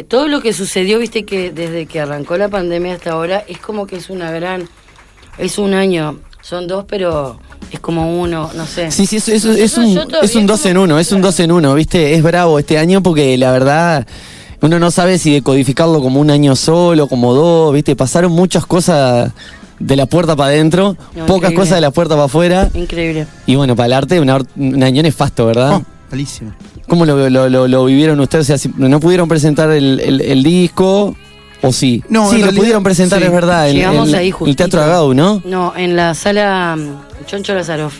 todo 0.08 0.28
lo 0.28 0.42
que 0.42 0.54
sucedió, 0.54 1.00
viste 1.00 1.24
que 1.26 1.52
desde 1.52 1.86
que 1.88 2.00
arrancó 2.00 2.38
la 2.38 2.50
pandemia 2.50 2.94
hasta 2.96 3.12
ahora, 3.12 3.44
es 3.48 3.58
como 3.58 3.88
que 3.88 3.98
es 3.98 4.10
una 4.10 4.32
gran. 4.32 4.68
Es 5.38 5.58
un 5.58 5.74
año. 5.74 6.20
Son 6.42 6.68
dos, 6.68 6.86
pero 6.88 7.40
es 7.72 7.80
como 7.80 8.20
uno, 8.22 8.50
no 8.56 8.66
sé. 8.66 8.92
Sí, 8.92 9.06
sí, 9.06 9.18
eso, 9.18 9.32
eso- 9.32 9.52
es 9.54 9.78
Nosotros- 9.78 10.20
un, 10.22 10.26
es 10.26 10.36
un 10.36 10.48
dos 10.48 10.66
en 10.66 10.78
uno, 10.78 11.00
es 11.00 11.12
un 11.12 11.22
dos 11.22 11.40
en 11.40 11.52
uno, 11.52 11.74
¿viste? 11.76 12.14
Es 12.16 12.24
bravo 12.24 12.58
este 12.60 12.78
año 12.78 13.02
porque 13.04 13.38
la 13.38 13.52
verdad 13.52 14.08
uno 14.62 14.80
no 14.80 14.90
sabe 14.92 15.18
si 15.20 15.34
decodificarlo 15.34 16.02
como 16.02 16.20
un 16.20 16.30
año 16.32 16.56
solo, 16.56 17.08
como 17.08 17.34
dos, 17.34 17.74
¿viste? 17.74 17.96
Pasaron 17.96 18.32
muchas 18.32 18.66
cosas 18.66 19.32
de 19.80 19.96
la 19.96 20.06
puerta 20.08 20.36
para 20.36 20.50
adentro, 20.50 20.96
No, 21.16 21.26
pocas 21.26 21.52
increíble. 21.52 21.56
cosas 21.56 21.76
de 21.76 21.82
la 21.82 21.92
puerta 21.92 22.16
para 22.16 22.26
afuera. 22.26 22.70
Increíble. 22.74 23.26
Y 23.48 23.56
bueno, 23.56 23.76
para 23.76 23.86
el 23.88 23.94
arte, 23.94 24.20
una 24.20 24.40
un 24.56 24.84
año 24.84 25.02
nefasto, 25.04 25.46
¿verdad? 25.46 25.76
Oh, 25.78 25.84
malísimo. 26.12 26.54
¿Cómo 26.92 27.06
lo, 27.06 27.30
lo- 27.30 27.48
lo- 27.50 27.68
lo 27.70 27.86
vivieron 27.86 28.20
ustedes? 28.20 28.44
O 28.44 28.48
sea, 28.48 28.58
si 28.58 28.70
¿No 28.76 29.00
pudieron 29.00 29.30
presentar 29.30 29.72
el, 29.72 30.02
el- 30.02 30.20
el 30.20 30.44
disco? 30.44 31.16
¿O 31.62 31.72
sí? 31.72 32.04
No, 32.10 32.30
sí, 32.30 32.36
lo 32.40 32.42
realidad, 32.44 32.60
pudieron 32.60 32.84
presentar, 32.84 33.20
sí. 33.20 33.26
es 33.28 33.32
verdad. 33.32 33.72
Llegamos 33.72 34.10
en- 34.10 34.16
ahí 34.16 34.28
El 34.28 34.34
justito. 34.34 34.58
Teatro 34.58 34.82
Agau, 34.84 35.14
¿no? 35.14 35.42
No, 35.46 35.72
en 35.78 35.96
la 35.96 36.14
sala 36.16 36.76
mm, 36.78 37.26
Choncho 37.28 37.54
Lazaroff. 37.54 37.94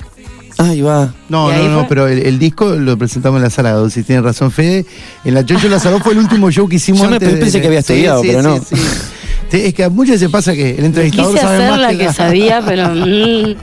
Ahí 0.58 0.82
va. 0.82 1.14
No, 1.30 1.50
¿Y 1.54 1.56
no, 1.56 1.70
no, 1.70 1.80
fue? 1.80 1.86
pero 1.88 2.08
el, 2.10 2.20
el 2.20 2.38
disco 2.38 2.66
lo 2.76 2.98
presentamos 2.98 3.38
en 3.38 3.44
la 3.44 3.50
sala, 3.50 3.90
si 3.90 4.04
tiene 4.04 4.22
razón 4.24 4.52
Fede. 4.52 4.86
En 5.24 5.36
la 5.36 5.46
Chocho 5.46 5.70
Lazaro 5.70 6.00
fue 6.02 6.12
el 6.12 6.20
último 6.20 6.52
show 6.52 6.68
que 6.68 6.76
hicimos 6.76 7.04
Yo 7.04 7.08
me 7.12 7.16
antes 7.16 7.32
de- 7.34 7.38
pensé 7.40 7.62
que 7.62 7.68
había 7.68 7.80
estudiado, 7.80 8.22
sí, 8.24 8.28
pero 8.28 8.42
sí, 8.42 8.76
no. 8.76 9.58
Es 9.58 9.74
que 9.74 9.84
a 9.86 9.90
muchas 9.90 10.16
veces 10.16 10.30
pasa 10.30 10.54
que 10.54 10.72
el 10.78 10.84
entrevistador 10.84 11.32
Quise 11.32 11.42
sabe 11.46 11.56
hacer 11.56 11.72
más 11.72 11.80
la 11.80 11.98
que 11.98 12.12
sabía, 12.12 12.62
pero. 12.66 12.90
mm, 12.94 13.56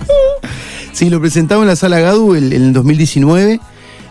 Sí, 0.93 1.11
lo 1.11 1.21
presentamos 1.21 1.65
en 1.65 1.69
la 1.69 1.77
sala 1.77 2.01
Gadu 2.01 2.35
el- 2.35 2.53
en 2.55 2.63
el 2.63 2.73
2019. 2.73 3.61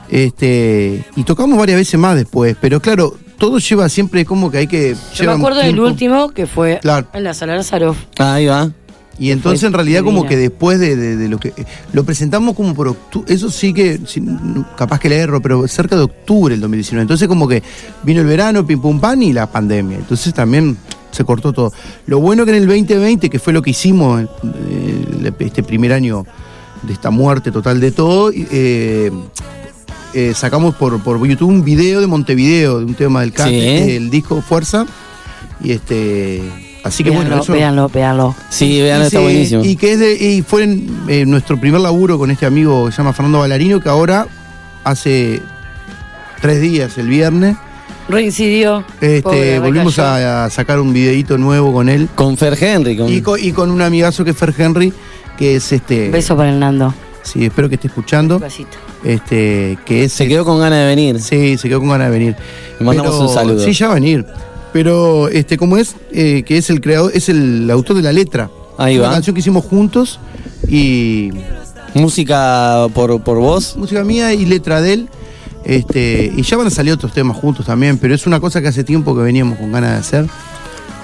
Este, 0.09 1.05
y 1.15 1.23
tocamos 1.23 1.57
varias 1.57 1.77
veces 1.77 1.99
más 1.99 2.15
después, 2.15 2.55
pero 2.59 2.79
claro, 2.81 3.15
todo 3.37 3.59
lleva 3.59 3.89
siempre 3.89 4.25
como 4.25 4.49
que 4.49 4.59
hay 4.59 4.67
que. 4.67 4.95
yo 5.15 5.25
me 5.25 5.31
acuerdo 5.31 5.59
del 5.59 5.79
último 5.79 6.29
que 6.29 6.47
fue 6.47 6.79
Claro. 6.81 7.07
en 7.13 7.23
la 7.23 7.33
sala 7.33 7.55
Lazaroff. 7.55 7.97
Ahí 8.17 8.45
va. 8.47 8.71
Y 9.19 9.31
entonces 9.31 9.63
en 9.63 9.73
realidad 9.73 10.03
como 10.03 10.27
que 10.27 10.37
después 10.37 10.79
de, 10.79 10.95
de- 10.95 11.15
de 11.17 11.27
lo 11.27 11.39
que... 11.39 11.51
Lo 11.91 12.03
presentamos 12.03 12.55
como 12.55 12.75
por 12.75 12.87
octubre, 12.89 13.33
eso 13.33 13.49
sí 13.49 13.73
que, 13.73 13.99
capaz 14.77 14.99
que 14.99 15.09
le 15.09 15.15
erro, 15.17 15.41
pero 15.41 15.67
cerca 15.67 15.95
de 15.95 16.03
octubre 16.03 16.53
del 16.53 16.61
2019. 16.61 17.01
Entonces 17.01 17.27
como 17.27 17.47
que 17.47 17.63
vino 18.03 18.21
el 18.21 18.27
verano, 18.27 18.65
pim 18.67 18.79
pum 18.79 18.99
pan 18.99 19.23
y 19.23 19.33
la 19.33 19.51
pandemia. 19.51 19.97
Entonces 19.97 20.35
también 20.35 20.77
se 21.09 21.23
cortó 21.23 21.51
todo. 21.51 21.73
Lo 22.05 22.19
bueno 22.19 22.45
que 22.45 22.51
en 22.51 22.57
el 22.57 22.67
2020, 22.67 23.27
que 23.31 23.39
fue 23.39 23.53
lo 23.53 23.63
que 23.63 23.71
hicimos 23.71 24.21
eh, 24.21 25.31
este 25.39 25.63
primer 25.63 25.93
año 25.93 26.23
de 26.83 26.93
esta 26.93 27.09
muerte 27.09 27.51
total 27.51 27.79
de 27.79 27.91
todo, 27.91 28.31
eh, 28.31 29.11
eh, 30.13 30.33
sacamos 30.35 30.75
por, 30.75 30.99
por 31.01 31.25
YouTube 31.27 31.49
un 31.49 31.63
video 31.63 32.01
de 32.01 32.07
Montevideo, 32.07 32.79
de 32.79 32.85
un 32.85 32.93
tema 32.95 33.21
del 33.21 33.33
Sí. 33.35 33.95
el 33.95 34.09
disco 34.09 34.41
Fuerza. 34.41 34.85
Y 35.63 35.71
este... 35.71 36.41
Así 36.83 37.03
que 37.03 37.09
Véanlo, 37.09 37.29
bueno, 37.29 37.43
eso... 37.43 37.53
véanlo, 37.53 37.89
véanlo. 37.89 38.35
Sí, 38.49 38.79
vean, 38.81 39.01
Y 39.01 39.05
está 39.05 39.17
se- 39.17 39.23
buenísimo. 39.23 39.65
Y 39.65 39.75
que 39.75 39.91
es 39.93 39.99
de, 39.99 40.13
y 40.15 40.41
fue 40.41 40.63
en, 40.63 40.87
eh, 41.09 41.25
nuestro 41.25 41.59
primer 41.59 41.81
laburo 41.81 42.17
con 42.17 42.31
este 42.31 42.45
amigo 42.45 42.85
que 42.85 42.91
se 42.91 42.97
llama 42.99 43.11
Fernando 43.13 43.39
Ballarino, 43.39 43.81
que 43.81 43.89
ahora 43.89 44.25
hace 44.85 45.41
tres 46.41 46.61
días, 46.61 46.97
el 46.97 47.07
viernes, 47.09 47.57
Reincidió. 48.07 48.85
este, 49.01 49.21
Pobre, 49.21 49.59
volvimos 49.59 49.99
a 49.99 50.49
sacar 50.49 50.79
un 50.79 50.93
videito 50.93 51.37
nuevo 51.37 51.73
con 51.73 51.89
él. 51.89 52.07
Con 52.15 52.37
Fer 52.37 52.57
Henry. 52.61 52.95
Con... 52.95 53.11
Y 53.11 53.21
con, 53.21 53.37
y 53.43 53.51
con 53.51 53.69
un 53.69 53.81
amigazo 53.81 54.23
que 54.23 54.31
es 54.31 54.37
Fer 54.37 54.53
Henry, 54.57 54.93
que 55.37 55.57
es 55.57 55.69
este. 55.73 56.09
Beso 56.09 56.37
para 56.37 56.51
el 56.51 56.59
Nando. 56.59 56.93
Sí, 57.27 57.45
espero 57.45 57.67
que 57.69 57.75
esté 57.75 57.87
escuchando. 57.87 58.39
Besito. 58.39 58.77
Este, 59.03 59.77
que 59.85 60.05
es. 60.05 60.13
Se 60.13 60.27
quedó 60.27 60.45
con 60.45 60.59
ganas 60.59 60.79
de 60.79 60.85
venir. 60.85 61.19
Sí, 61.19 61.57
se 61.57 61.67
quedó 61.69 61.79
con 61.79 61.89
ganas 61.89 62.07
de 62.11 62.17
venir. 62.17 62.35
Le 62.79 62.85
mandamos 62.85 63.15
Pero- 63.15 63.27
un 63.27 63.33
saludo. 63.33 63.63
Sí, 63.63 63.73
ya 63.73 63.87
va 63.87 63.91
a 63.93 63.95
venir. 63.95 64.25
Pero, 64.73 65.27
este, 65.29 65.57
como 65.57 65.77
es, 65.77 65.95
eh, 66.11 66.43
que 66.43 66.57
es 66.57 66.69
el 66.69 66.81
creador, 66.81 67.11
es 67.13 67.29
el 67.29 67.69
autor 67.71 67.95
de 67.95 68.01
la 68.03 68.11
letra. 68.13 68.49
Ahí 68.77 68.97
Una 68.97 69.07
va. 69.07 69.13
canción 69.15 69.33
que 69.33 69.39
hicimos 69.39 69.65
juntos 69.65 70.19
y 70.67 71.31
Música 71.93 72.87
por, 72.93 73.21
por 73.23 73.37
vos. 73.39 73.75
música 73.75 74.03
mía 74.03 74.33
y 74.33 74.45
letra 74.45 74.81
de 74.81 74.93
él. 74.93 75.09
Este, 75.63 76.31
y 76.35 76.43
ya 76.43 76.55
van 76.57 76.67
a 76.67 76.69
salir 76.69 76.93
otros 76.93 77.11
temas 77.13 77.35
juntos 77.37 77.65
también, 77.65 77.97
pero 77.97 78.13
es 78.15 78.25
una 78.27 78.39
cosa 78.39 78.61
que 78.61 78.67
hace 78.67 78.83
tiempo 78.83 79.15
que 79.15 79.21
veníamos 79.23 79.57
con 79.57 79.71
ganas 79.71 79.91
de 79.91 79.97
hacer. 79.97 80.25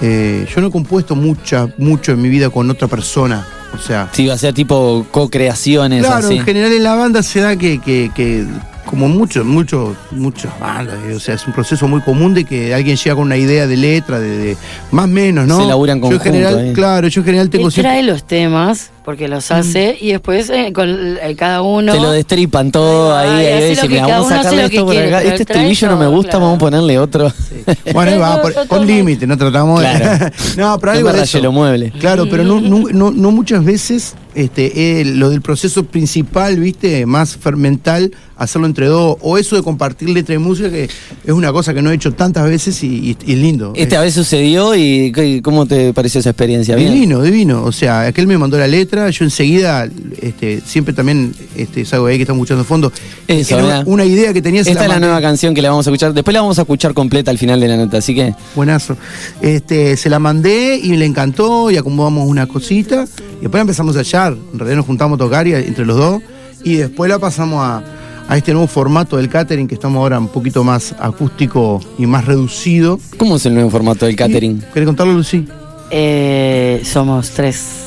Eh, 0.00 0.46
yo 0.54 0.60
no 0.60 0.68
he 0.68 0.70
compuesto 0.70 1.14
mucha, 1.16 1.68
mucho 1.76 2.12
en 2.12 2.22
mi 2.22 2.28
vida 2.28 2.48
con 2.50 2.70
otra 2.70 2.86
persona. 2.88 3.46
O 3.74 3.78
sea, 3.78 4.08
Sí, 4.12 4.26
va 4.26 4.34
a 4.34 4.38
ser 4.38 4.54
tipo 4.54 5.06
co-creaciones 5.10 6.04
claro, 6.04 6.26
así. 6.26 6.36
en 6.36 6.44
general 6.44 6.72
en 6.72 6.82
la 6.82 6.94
banda 6.94 7.22
se 7.22 7.40
da 7.40 7.56
que, 7.56 7.80
que, 7.80 8.10
que 8.14 8.44
como 8.94 9.08
muchos, 9.08 9.44
muchos, 9.44 9.96
muchas 10.12 10.58
bandas, 10.60 10.94
eh, 11.08 11.14
o 11.14 11.20
sea, 11.20 11.34
es 11.34 11.46
un 11.46 11.52
proceso 11.52 11.86
muy 11.88 12.00
común 12.00 12.32
de 12.34 12.44
que 12.44 12.72
alguien 12.74 12.96
llega 12.96 13.14
con 13.16 13.24
una 13.24 13.36
idea 13.36 13.66
de 13.66 13.76
letra, 13.76 14.20
de, 14.20 14.38
de- 14.38 14.56
más 14.92 15.06
o 15.06 15.08
menos, 15.08 15.46
¿no? 15.46 15.60
Se 15.60 15.66
laburan 15.66 15.96
yo 15.98 16.06
en 16.06 16.12
conjunto 16.12 16.24
general, 16.24 16.58
ahí. 16.58 16.72
claro, 16.72 17.08
yo 17.08 17.20
en 17.20 17.24
general 17.24 17.50
tengo 17.50 17.66
Él 17.66 17.72
siempre- 17.72 17.92
trae 17.92 18.02
los 18.04 18.24
temas, 18.24 18.90
porque 19.04 19.28
los 19.28 19.50
hace, 19.50 19.98
y 20.00 20.12
después 20.12 20.48
eh, 20.48 20.72
con 20.72 20.88
eh, 20.88 21.34
cada 21.36 21.60
uno. 21.62 21.92
Te 21.92 22.00
lo 22.00 22.10
destripan 22.10 22.70
todo 22.72 23.14
Ahí 23.16 23.44
ahí. 23.46 23.68
dice, 23.70 23.86
"Mira, 23.88 24.06
vamos 24.06 24.32
a 24.32 24.36
sacarle 24.38 24.64
esto 24.64 24.84
por 24.84 24.94
quiere, 24.94 25.08
acá. 25.14 25.22
Este 25.22 25.42
estribillo 25.42 25.88
no 25.90 25.96
me 25.98 26.06
gusta, 26.06 26.30
claro. 26.30 26.44
vamos 26.46 26.56
a 26.56 26.60
ponerle 26.60 26.98
otro. 26.98 27.32
Bueno, 27.92 28.18
va, 28.18 28.40
por- 28.40 28.66
con 28.66 28.86
límite, 28.86 29.26
no 29.26 29.36
tratamos 29.36 29.80
de. 29.82 30.32
No, 30.56 30.78
pero 30.78 30.92
algo 30.92 31.12
de 31.12 31.22
eso. 31.22 31.38
lo 31.40 31.52
mueble. 31.52 31.90
Claro, 31.98 32.26
pero 32.30 32.44
no, 32.44 32.60
no, 32.60 32.84
no, 32.92 33.10
no 33.10 33.30
muchas 33.30 33.62
veces 33.64 34.14
este, 34.34 35.00
eh, 35.00 35.04
lo 35.04 35.30
del 35.30 35.40
proceso 35.42 35.84
principal, 35.84 36.58
¿viste? 36.58 37.06
Más 37.06 37.36
fermental, 37.36 38.12
hacerlo 38.36 38.66
entre 38.66 38.86
dos. 38.86 39.16
O 39.20 39.38
eso 39.38 39.56
de 39.56 39.62
compartir 39.62 40.08
letra 40.10 40.34
y 40.34 40.38
música, 40.38 40.70
que 40.70 40.84
es 40.84 41.32
una 41.32 41.52
cosa 41.52 41.72
que 41.74 41.82
no 41.82 41.90
he 41.90 41.94
hecho 41.94 42.12
tantas 42.12 42.48
veces 42.48 42.82
y, 42.82 42.86
y- 42.86 43.16
y 43.26 43.32
es 43.32 43.38
lindo. 43.38 43.72
Esta 43.76 44.00
vez 44.00 44.14
sucedió 44.14 44.74
y 44.74 45.12
¿qué- 45.12 45.40
¿cómo 45.42 45.66
te 45.66 45.92
pareció 45.92 46.20
esa 46.20 46.30
experiencia? 46.30 46.76
¿Bien? 46.76 46.92
Divino, 46.92 47.22
divino. 47.22 47.62
O 47.64 47.72
sea, 47.72 48.02
aquel 48.02 48.26
me 48.26 48.36
mandó 48.38 48.58
la 48.58 48.66
letra, 48.66 49.08
yo 49.10 49.24
enseguida, 49.24 49.88
este, 50.20 50.60
siempre 50.66 50.94
también, 50.94 51.34
este, 51.56 51.82
es 51.82 51.92
algo 51.94 52.06
ahí 52.06 52.16
que 52.16 52.22
estamos 52.22 52.38
escuchando 52.40 52.62
de 52.64 52.68
fondo. 52.68 52.92
Eso, 53.28 53.54
Era 53.54 53.62
mirá. 53.64 53.82
una 53.86 54.04
idea 54.04 54.32
que 54.32 54.42
tenía 54.42 54.64
se 54.64 54.70
Esta 54.72 54.84
es 54.84 54.88
la 54.90 55.00
nueva 55.00 55.20
canción 55.20 55.54
que 55.54 55.62
la 55.62 55.70
vamos 55.70 55.86
a 55.86 55.90
escuchar. 55.90 56.12
Después 56.12 56.34
la 56.34 56.40
vamos 56.40 56.58
a 56.58 56.62
escuchar 56.62 56.92
completa 56.94 57.30
al 57.30 57.38
final 57.38 57.60
de 57.60 57.68
la 57.68 57.76
nota, 57.76 57.98
así 57.98 58.14
que 58.14 58.34
Buenazo. 58.56 58.96
Este, 59.40 59.96
se 59.96 60.10
la 60.10 60.18
mandé 60.18 60.76
y 60.82 60.96
le 60.96 61.06
encantó 61.06 61.70
y 61.70 61.76
acomodamos 61.76 62.28
una 62.28 62.46
cosita. 62.46 63.06
Y 63.38 63.42
después 63.42 63.60
empezamos 63.60 63.96
a 63.96 64.02
hallar. 64.26 64.38
En 64.52 64.58
realidad 64.58 64.76
nos 64.76 64.86
juntamos 64.86 65.16
a 65.16 65.18
tocar 65.18 65.46
y, 65.46 65.54
entre 65.54 65.84
los 65.86 65.96
dos. 65.96 66.22
Y 66.62 66.76
después 66.76 67.10
la 67.10 67.18
pasamos 67.18 67.60
a, 67.62 67.82
a 68.28 68.36
este 68.36 68.52
nuevo 68.52 68.66
formato 68.66 69.16
del 69.16 69.28
catering 69.28 69.68
que 69.68 69.74
estamos 69.74 69.98
ahora 70.00 70.18
un 70.18 70.28
poquito 70.28 70.64
más 70.64 70.94
acústico 70.98 71.80
y 71.98 72.06
más 72.06 72.24
reducido. 72.24 72.98
¿cómo 73.18 73.36
es 73.36 73.46
el 73.46 73.54
nuevo 73.54 73.70
formato 73.70 74.06
del 74.06 74.16
catering? 74.16 74.62
¿Querés 74.72 74.86
contarlo, 74.86 75.12
Lucy? 75.12 75.46
Eh, 75.90 76.82
somos 76.84 77.30
tres. 77.30 77.80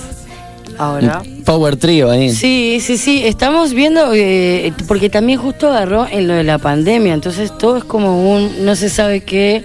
Ahora. 0.77 1.23
Power 1.43 1.75
Trio 1.75 2.11
ahí. 2.11 2.31
Sí, 2.31 2.77
sí, 2.81 2.97
sí, 2.97 3.23
estamos 3.25 3.73
viendo, 3.73 4.13
eh, 4.13 4.71
porque 4.87 5.09
también 5.09 5.39
justo 5.39 5.69
agarró 5.69 6.05
en 6.07 6.27
lo 6.27 6.35
de 6.35 6.43
la 6.43 6.59
pandemia, 6.59 7.15
entonces 7.15 7.57
todo 7.57 7.77
es 7.77 7.83
como 7.83 8.31
un, 8.31 8.63
no 8.63 8.75
se 8.75 8.89
sabe 8.89 9.21
qué, 9.21 9.63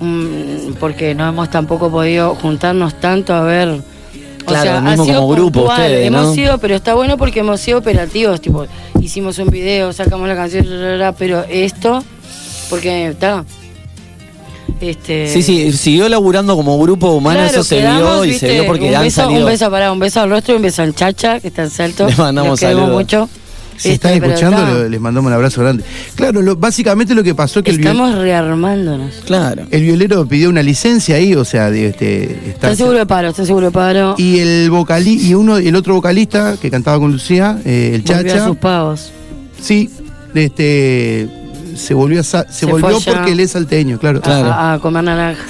mm, 0.00 0.74
porque 0.80 1.14
no 1.14 1.28
hemos 1.28 1.50
tampoco 1.50 1.90
podido 1.90 2.34
juntarnos 2.34 2.98
tanto 2.98 3.34
a 3.34 3.42
ver. 3.42 3.82
O 4.48 4.50
Claro, 4.50 4.70
sea, 4.70 4.80
mismo 4.80 5.02
ha 5.02 5.06
sido 5.06 5.20
como 5.20 5.32
grupo 5.34 5.58
puntual, 5.60 5.80
ustedes, 5.82 6.10
¿no? 6.10 6.18
hemos 6.20 6.34
sido, 6.34 6.58
pero 6.58 6.74
está 6.74 6.94
bueno 6.94 7.16
porque 7.16 7.40
hemos 7.40 7.60
sido 7.60 7.78
operativos, 7.78 8.40
tipo, 8.40 8.66
hicimos 9.00 9.38
un 9.38 9.48
video, 9.50 9.92
sacamos 9.92 10.26
la 10.28 10.34
canción, 10.34 10.66
pero 11.18 11.44
esto, 11.48 12.02
porque 12.70 13.08
está, 13.08 13.44
este. 14.80 15.28
Sí, 15.32 15.42
sí, 15.42 15.72
siguió 15.72 16.08
laburando 16.08 16.56
como 16.56 16.78
grupo 16.78 17.10
humano, 17.12 17.40
Claro, 17.40 17.50
eso 17.52 17.64
se 17.64 17.80
vio 17.80 18.24
y 18.24 18.32
se 18.34 18.52
vio 18.52 18.66
porque 18.66 18.88
un 18.88 18.94
han 18.94 19.02
beso, 19.02 19.22
salido. 19.22 19.40
Un 19.40 19.46
beso 19.46 19.70
para 19.70 19.92
un 19.92 19.98
beso 19.98 20.20
al 20.20 20.30
rostro 20.30 20.54
y 20.54 20.56
un 20.56 20.62
beso 20.62 20.82
al 20.82 20.94
chacha, 20.94 21.40
que 21.40 21.48
está 21.48 21.62
en 21.62 21.70
Salto. 21.70 22.06
Le 22.06 22.16
mandamos 22.16 22.58
queremos 22.60 22.88
mucho. 22.90 23.28
Si 23.78 23.90
están 23.90 24.14
escuchando, 24.14 24.60
lo- 24.66 24.88
les 24.88 25.00
mandamos 25.00 25.28
un 25.28 25.34
abrazo 25.34 25.60
grande. 25.62 25.84
Claro, 26.14 26.42
lo- 26.42 26.56
básicamente 26.56 27.14
lo 27.14 27.22
que 27.22 27.34
pasó 27.34 27.60
es 27.60 27.64
que 27.64 27.70
el, 27.70 27.78
viol- 27.78 27.92
Estamos 27.92 28.14
rearmándonos. 28.18 29.14
Claro. 29.24 29.64
el 29.70 29.82
violero 29.82 30.26
pidió 30.26 30.48
una 30.50 30.62
licencia 30.62 31.16
ahí, 31.16 31.34
o 31.34 31.44
sea, 31.44 31.70
de, 31.70 31.88
este, 31.88 32.50
está 32.50 32.74
seguro 32.74 32.98
de 32.98 33.06
paro, 33.06 33.28
está 33.28 33.46
seguro 33.46 33.66
de 33.66 33.72
paro. 33.72 34.14
Y 34.18 34.38
el 34.40 34.70
vocali 34.70 35.14
y 35.26 35.34
uno 35.34 35.56
el 35.58 35.74
otro 35.76 35.94
vocalista 35.94 36.56
que 36.60 36.70
cantaba 36.70 36.98
con 36.98 37.12
Lucía, 37.12 37.58
eh, 37.64 37.92
el 37.94 38.02
Volvió 38.02 38.16
a 38.16 38.22
Chacha, 38.24 38.46
sus 38.46 38.56
pagos. 38.56 39.12
sí, 39.60 39.90
este 40.34 41.28
se 41.76 41.94
volvió 41.94 42.20
a 42.20 42.24
sa- 42.24 42.44
se, 42.50 42.60
Se 42.60 42.66
volvió 42.66 42.98
porque 43.00 43.32
él 43.32 43.40
es 43.40 43.52
salteño, 43.52 43.98
claro. 43.98 44.20
Claro. 44.20 44.48
A, 44.50 44.74
a 44.74 44.78
comer 44.80 45.04
naranjas. 45.04 45.46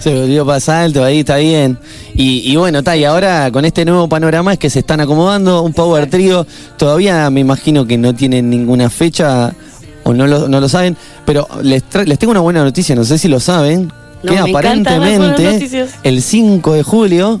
Se 0.00 0.14
volvió 0.14 0.46
para 0.46 0.60
salto, 0.60 1.04
ahí 1.04 1.20
está 1.20 1.36
bien. 1.36 1.78
Y, 2.14 2.50
y 2.50 2.56
bueno, 2.56 2.78
está, 2.78 2.96
y 2.96 3.04
ahora 3.04 3.50
con 3.52 3.64
este 3.64 3.84
nuevo 3.84 4.08
panorama 4.08 4.54
es 4.54 4.58
que 4.58 4.70
se 4.70 4.78
están 4.80 5.00
acomodando 5.00 5.62
un 5.62 5.72
Power 5.72 6.08
Trio. 6.08 6.46
Todavía 6.78 7.28
me 7.30 7.40
imagino 7.40 7.86
que 7.86 7.98
no 7.98 8.14
tienen 8.14 8.48
ninguna 8.50 8.88
fecha 8.90 9.54
o 10.04 10.14
no 10.14 10.26
lo, 10.26 10.48
no 10.48 10.60
lo 10.60 10.68
saben, 10.68 10.96
pero 11.26 11.46
les, 11.62 11.84
tra- 11.84 12.06
les 12.06 12.18
tengo 12.18 12.30
una 12.30 12.40
buena 12.40 12.64
noticia, 12.64 12.94
no 12.94 13.04
sé 13.04 13.18
si 13.18 13.28
lo 13.28 13.38
saben, 13.40 13.92
No, 14.22 14.32
que 14.32 14.38
aparentemente 14.50 15.44
el 16.02 16.22
5 16.22 16.72
de 16.72 16.82
julio 16.82 17.40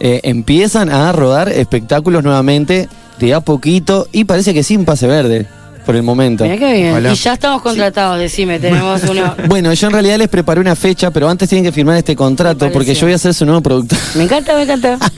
eh, 0.00 0.20
empiezan 0.24 0.90
a 0.90 1.10
rodar 1.12 1.48
espectáculos 1.48 2.22
nuevamente 2.22 2.88
de 3.18 3.34
a 3.34 3.40
poquito 3.40 4.06
y 4.12 4.24
parece 4.24 4.52
que 4.54 4.62
sin 4.62 4.84
pase 4.84 5.06
verde 5.06 5.46
por 5.86 5.96
el 5.96 6.02
momento. 6.02 6.44
Mirá 6.44 6.56
qué 6.58 6.72
bien. 6.74 7.06
Y 7.12 7.14
ya 7.14 7.32
estamos 7.34 7.62
contratados, 7.62 8.18
decime, 8.18 8.58
tenemos 8.60 9.02
uno. 9.10 9.34
Bueno, 9.48 9.72
yo 9.72 9.86
en 9.86 9.92
realidad 9.92 10.18
les 10.18 10.28
preparé 10.28 10.60
una 10.60 10.76
fecha, 10.76 11.10
pero 11.10 11.28
antes 11.28 11.48
tienen 11.48 11.64
que 11.64 11.72
firmar 11.72 11.96
este 11.96 12.14
contrato 12.14 12.66
Me 12.66 12.70
porque 12.70 12.94
yo 12.94 13.06
voy 13.06 13.14
a 13.14 13.18
ser 13.18 13.34
su 13.34 13.44
nuevo 13.46 13.60
productor. 13.60 13.98
Me 14.14 14.24
encanta, 14.24 14.54
me 14.56 14.62
encanta. 14.62 14.98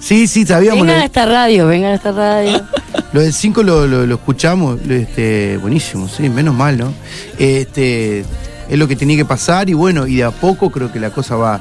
Sí, 0.00 0.26
sí, 0.26 0.44
sabíamos. 0.44 0.82
Vengan 0.86 1.00
a 1.00 1.04
esta 1.06 1.24
radio, 1.24 1.66
vengan 1.66 1.92
a 1.92 1.94
esta 1.94 2.12
radio. 2.12 2.60
lo 3.14 3.20
del 3.22 3.32
5 3.32 3.62
lo, 3.62 3.86
lo- 3.86 4.06
lo 4.06 4.14
escuchamos. 4.16 4.78
lo- 4.86 4.94
Este, 4.94 5.56
buenísimo, 5.62 6.08
sí, 6.08 6.28
menos 6.28 6.54
mal, 6.54 6.76
¿no? 6.76 6.92
Este, 7.38 8.20
es 8.68 8.78
lo 8.78 8.86
que 8.86 8.96
tenía 8.96 9.16
que 9.16 9.24
pasar 9.24 9.70
y 9.70 9.72
bueno, 9.72 10.06
y 10.06 10.16
de 10.16 10.24
a 10.24 10.30
poco 10.30 10.70
creo 10.70 10.92
que 10.92 11.00
la 11.00 11.08
cosa 11.08 11.36
va, 11.36 11.58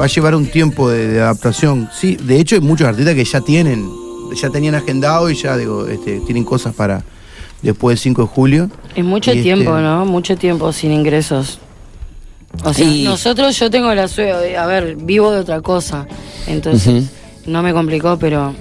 va 0.00 0.04
a 0.04 0.08
llevar 0.08 0.34
un 0.34 0.46
tiempo 0.46 0.88
de, 0.88 1.08
de 1.08 1.20
adaptación. 1.20 1.90
Sí, 1.98 2.16
de 2.16 2.38
hecho 2.40 2.54
hay 2.54 2.62
muchos 2.62 2.86
artistas 2.88 3.14
que 3.14 3.24
ya 3.24 3.40
tienen, 3.42 3.86
ya 4.40 4.48
tenían 4.48 4.74
agendado 4.74 5.28
y 5.30 5.34
ya 5.36 5.54
digo, 5.58 5.86
este, 5.88 6.20
tienen 6.20 6.44
cosas 6.44 6.74
para 6.74 7.02
después 7.62 7.94
del 7.94 8.02
5 8.02 8.22
de 8.22 8.28
julio. 8.28 8.70
Es 8.94 9.04
mucho 9.04 9.30
Y 9.32 9.38
este- 9.38 9.42
tiempo, 9.44 9.78
¿no? 9.78 10.04
Mucho 10.04 10.36
tiempo 10.36 10.72
sin 10.72 10.92
ingresos. 10.92 11.58
O 12.64 12.72
sea, 12.74 12.84
Y- 12.86 13.04
nosotros, 13.04 13.58
yo 13.58 13.70
tengo 13.70 13.94
la 13.94 14.08
suerte, 14.08 14.36
de- 14.48 14.56
a 14.58 14.66
ver, 14.66 14.96
vivo 14.96 15.32
de 15.32 15.38
otra 15.40 15.60
cosa. 15.62 16.06
Entonces, 16.46 17.04
no 17.46 17.62
me 17.62 17.72
complicó, 17.72 18.18
pero 18.18 18.52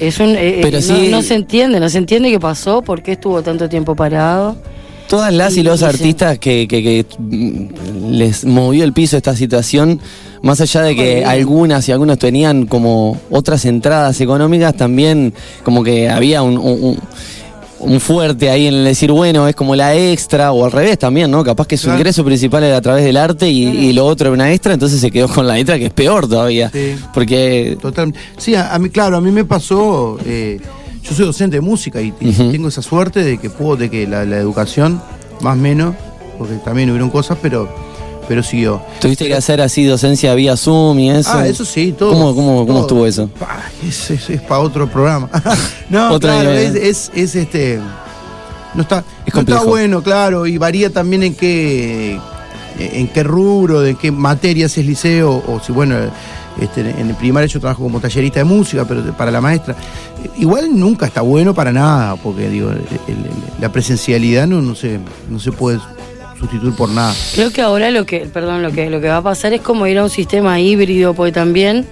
es 0.00 0.18
un. 0.18 0.30
eh, 0.30 0.60
eh, 0.60 0.60
Pero 0.62 0.78
no, 0.78 0.82
sí- 0.82 1.08
no 1.10 1.20
se 1.22 1.34
entiende, 1.34 1.78
no 1.78 1.88
se 1.90 1.98
entiende 1.98 2.30
qué 2.30 2.40
pasó, 2.40 2.80
por 2.82 3.02
qué 3.02 3.12
estuvo 3.12 3.42
tanto 3.42 3.68
tiempo 3.68 3.94
parado. 3.94 4.56
Todas 5.08 5.32
las 5.34 5.54
y 5.56 5.60
Y 5.60 5.62
los 5.62 5.82
artistas 5.82 6.38
que, 6.38 6.66
que- 6.66 6.82
que, 6.82 7.06
les 8.10 8.44
movió 8.46 8.84
el 8.84 8.94
piso 8.94 9.18
esta 9.18 9.36
situación, 9.36 10.00
más 10.42 10.60
allá 10.62 10.80
de 10.82 10.96
que 10.96 11.24
algunas 11.24 11.86
y 11.88 11.92
algunos 11.92 12.18
tenían 12.18 12.64
como 12.66 13.20
otras 13.30 13.66
entradas 13.66 14.18
económicas, 14.22 14.74
también 14.74 15.34
como 15.62 15.84
que 15.84 16.08
había 16.08 16.42
un, 16.42 16.56
un- 16.56 16.82
un- 16.82 16.98
un 17.84 18.00
fuerte 18.00 18.50
ahí 18.50 18.66
en 18.66 18.74
el 18.74 18.84
decir, 18.84 19.10
bueno, 19.12 19.46
es 19.46 19.54
como 19.54 19.76
la 19.76 19.94
extra, 19.94 20.52
o 20.52 20.64
al 20.64 20.72
revés 20.72 20.98
también, 20.98 21.30
¿no? 21.30 21.44
Capaz 21.44 21.66
que 21.66 21.76
su 21.76 21.84
Claro. 21.86 21.98
ingreso 22.00 22.24
principal 22.24 22.64
era 22.64 22.76
a 22.78 22.80
través 22.80 23.04
del 23.04 23.16
arte 23.16 23.48
y, 23.48 23.64
y 23.66 23.92
lo 23.92 24.06
otro 24.06 24.28
era 24.28 24.34
una 24.34 24.52
extra, 24.52 24.72
entonces 24.74 25.00
se 25.00 25.10
quedó 25.10 25.28
con 25.28 25.46
la 25.46 25.58
extra, 25.58 25.78
que 25.78 25.86
es 25.86 25.92
peor 25.92 26.28
todavía. 26.28 26.70
Sí. 26.72 26.96
Porque 27.12 27.76
Total. 27.80 28.12
Sí, 28.38 28.54
a, 28.54 28.74
a 28.74 28.78
mí, 28.78 28.88
claro, 28.90 29.16
a 29.16 29.20
mí 29.20 29.30
me 29.30 29.44
pasó. 29.44 30.18
eh, 30.24 30.60
yo 31.02 31.14
soy 31.14 31.26
docente 31.26 31.56
de 31.56 31.60
música 31.60 32.00
y, 32.00 32.12
tengo 32.12 32.68
esa 32.68 32.80
suerte 32.80 33.22
de 33.22 33.36
que 33.36 33.50
puedo, 33.50 33.76
de 33.76 33.90
que 33.90 34.06
la, 34.06 34.24
la 34.24 34.38
educación, 34.38 35.02
más 35.42 35.52
o 35.54 35.60
menos, 35.60 35.94
porque 36.38 36.54
también 36.64 36.88
hubieron 36.90 37.10
cosas, 37.10 37.36
pero, 37.42 37.68
pero 38.28 38.42
siguió. 38.42 38.80
tuviste 39.00 39.26
que 39.26 39.34
hacer 39.34 39.60
así 39.60 39.84
docencia 39.84 40.34
vía 40.34 40.56
Zoom 40.56 40.98
y 40.98 41.10
eso. 41.10 41.30
Ah, 41.32 41.46
eso 41.46 41.64
sí, 41.64 41.92
todo. 41.96 42.10
¿Cómo, 42.12 42.34
cómo, 42.34 42.66
cómo 42.66 42.80
estuvo 42.82 43.06
eso? 43.06 43.28
Pa, 43.38 43.62
es, 43.86 44.10
es, 44.10 44.40
para 44.42 44.60
otro 44.60 44.88
programa. 44.88 45.28
no, 45.90 46.12
Otro 46.12 46.30
claro, 46.30 46.50
es, 46.50 46.74
es, 46.74 47.10
es, 47.14 47.34
este. 47.36 47.80
No 48.74 48.82
está, 48.82 49.04
Es 49.24 49.32
no 49.34 49.40
está 49.40 49.62
bueno, 49.62 50.02
claro, 50.02 50.46
y 50.46 50.58
varía 50.58 50.90
también 50.90 51.22
en 51.22 51.34
qué 51.34 52.18
en 52.76 53.06
qué 53.06 53.22
rubro, 53.22 53.80
de 53.80 53.94
qué 53.94 54.10
materias 54.10 54.76
es 54.78 54.84
liceo, 54.84 55.30
o 55.46 55.60
si 55.64 55.70
bueno, 55.70 55.94
este, 56.60 56.80
en 56.80 57.08
el 57.08 57.14
primario 57.14 57.46
yo 57.48 57.60
trabajo 57.60 57.84
como 57.84 58.00
tallerista 58.00 58.40
de 58.40 58.44
música, 58.44 58.84
pero 58.84 59.00
para 59.16 59.30
la 59.30 59.40
maestra. 59.40 59.76
Igual 60.38 60.76
nunca 60.76 61.06
está 61.06 61.20
bueno 61.20 61.54
para 61.54 61.70
nada, 61.70 62.16
porque 62.16 62.48
digo, 62.48 62.70
el- 62.70 62.78
el- 62.78 63.30
la 63.60 63.70
presencialidad 63.70 64.48
no, 64.48 64.60
no 64.60 64.74
se, 64.74 64.98
no 65.30 65.38
se 65.38 65.52
puede 65.52 65.78
sustituir 66.38 66.74
por 66.74 66.88
nada. 66.88 67.14
Creo 67.34 67.50
que 67.52 67.62
ahora 67.62 67.90
lo 67.90 68.06
que, 68.06 68.20
perdón, 68.20 68.62
lo 68.62 68.72
que, 68.72 68.90
lo 68.90 69.00
que 69.00 69.08
va 69.08 69.18
a 69.18 69.22
pasar 69.22 69.52
es 69.52 69.60
como 69.60 69.86
ir 69.86 69.98
a 69.98 70.04
un 70.04 70.10
sistema 70.10 70.60
híbrido, 70.60 71.14
porque 71.14 71.32
también 71.32 71.86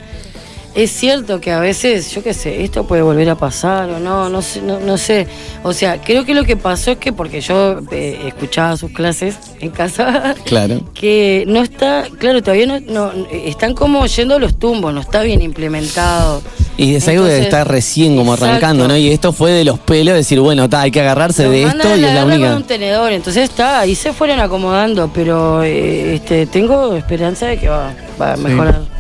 es 0.75 0.91
cierto 0.91 1.41
que 1.41 1.53
a 1.53 1.61
veces, 1.61 2.11
yo 2.15 2.23
qué 2.23 2.33
sé, 2.33 2.65
esto 2.65 2.85
puede 2.85 3.03
volver 3.03 3.29
a 3.29 3.35
pasar 3.35 3.91
o 3.91 3.99
no, 3.99 4.29
no 4.29 4.41
sé, 4.41 4.63
no, 4.63 4.81
no 4.81 4.97
sé. 4.97 5.27
O 5.63 5.73
sea, 5.73 6.01
creo 6.01 6.25
que 6.25 6.35
lo 6.35 6.45
que 6.45 6.57
pasó 6.57 6.93
es 6.93 6.99
que 6.99 7.13
porque 7.13 7.41
yo 7.41 7.81
eh, 7.91 8.19
escuchaba 8.27 8.77
sus 8.77 8.91
clases 8.91 9.37
en 9.61 9.71
casa, 9.71 10.35
Claro. 10.45 10.81
que 10.95 11.45
no 11.47 11.63
está, 11.63 12.05
claro, 12.19 12.43
todavía 12.43 12.67
no, 12.67 12.81
no, 12.81 13.13
están 13.31 13.75
como 13.75 14.07
yendo 14.07 14.39
los 14.39 14.59
tumbos, 14.59 14.95
no 14.95 15.01
está 15.01 15.23
bien 15.23 15.43
implementado. 15.43 16.43
Y 16.79 16.95
es 16.95 17.07
algo 17.07 17.25
que 17.25 17.39
está 17.39 17.65
recién 17.65 18.17
como 18.17 18.33
exacto. 18.33 18.51
arrancando, 18.51 18.89
¿no? 18.89 18.97
Y 18.97 19.09
esto 19.11 19.33
fue 19.33 19.53
de 19.53 19.65
los 19.65 19.79
pelos, 19.79 20.15
decir, 20.15 20.41
bueno, 20.41 20.71
ta, 20.71 20.83
hay 20.83 20.91
que 20.91 21.01
agarrarse 21.01 21.49
de 21.49 21.65
esto 21.65 21.97
y 21.97 22.05
es 22.05 22.15
la 22.15 22.25
única. 22.25 22.49
con 22.49 22.57
un 22.57 22.63
tenedor, 22.65 23.13
entonces 23.13 23.45
está, 23.45 23.81
ahí 23.81 23.95
se 23.95 24.15
fueron 24.15 24.41
acomodando, 24.41 25.11
pero 25.13 25.63
eh, 25.63 26.15
este, 26.15 26.47
tengo 26.47 26.97
esperanza 26.97 27.47
de 27.47 27.59
que 27.59 27.69
va, 27.69 27.93
va 28.19 28.33
a 28.33 28.37
mejorar. 28.37 28.81
Sí, 28.85 28.92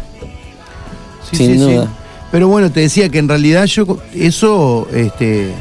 Sin 1.32 1.46
sí, 1.46 1.52
sí. 1.54 1.58
duda. 1.58 1.88
Pero 2.30 2.48
bueno, 2.48 2.70
te 2.70 2.80
decía 2.80 3.08
que 3.08 3.18
en 3.18 3.28
realidad 3.28 3.66
yo 3.66 3.98
eso 4.14 4.88
este 4.92 5.52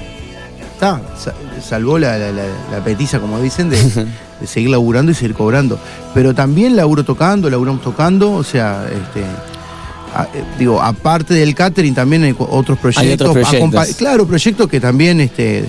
salvó 1.67 1.99
la, 1.99 2.17
la, 2.17 2.31
la- 2.31 2.43
la 2.71 2.83
petiza, 2.83 3.19
como 3.19 3.39
dicen, 3.39 3.69
de, 3.69 3.77
de 4.41 4.47
seguir 4.47 4.69
laburando 4.69 5.11
y 5.11 5.15
seguir 5.15 5.35
cobrando. 5.35 5.77
Pero 6.13 6.33
también 6.33 6.75
laburo 6.75 7.03
tocando, 7.03 7.49
laburamos 7.49 7.81
tocando, 7.81 8.31
o 8.31 8.43
sea, 8.43 8.85
este 8.87 9.23
a- 10.15 10.23
eh, 10.33 10.43
digo, 10.57 10.81
aparte 10.81 11.33
del 11.33 11.53
catering 11.55 11.93
también 11.93 12.23
hay 12.23 12.35
otros 12.37 12.77
proyectos. 12.79 13.29
otros 13.29 13.45
proyectos. 13.47 13.59
acompa- 13.81 13.95
Claro, 13.97 14.25
proyectos 14.25 14.67
que 14.69 14.79
también 14.79 15.21
este 15.21 15.65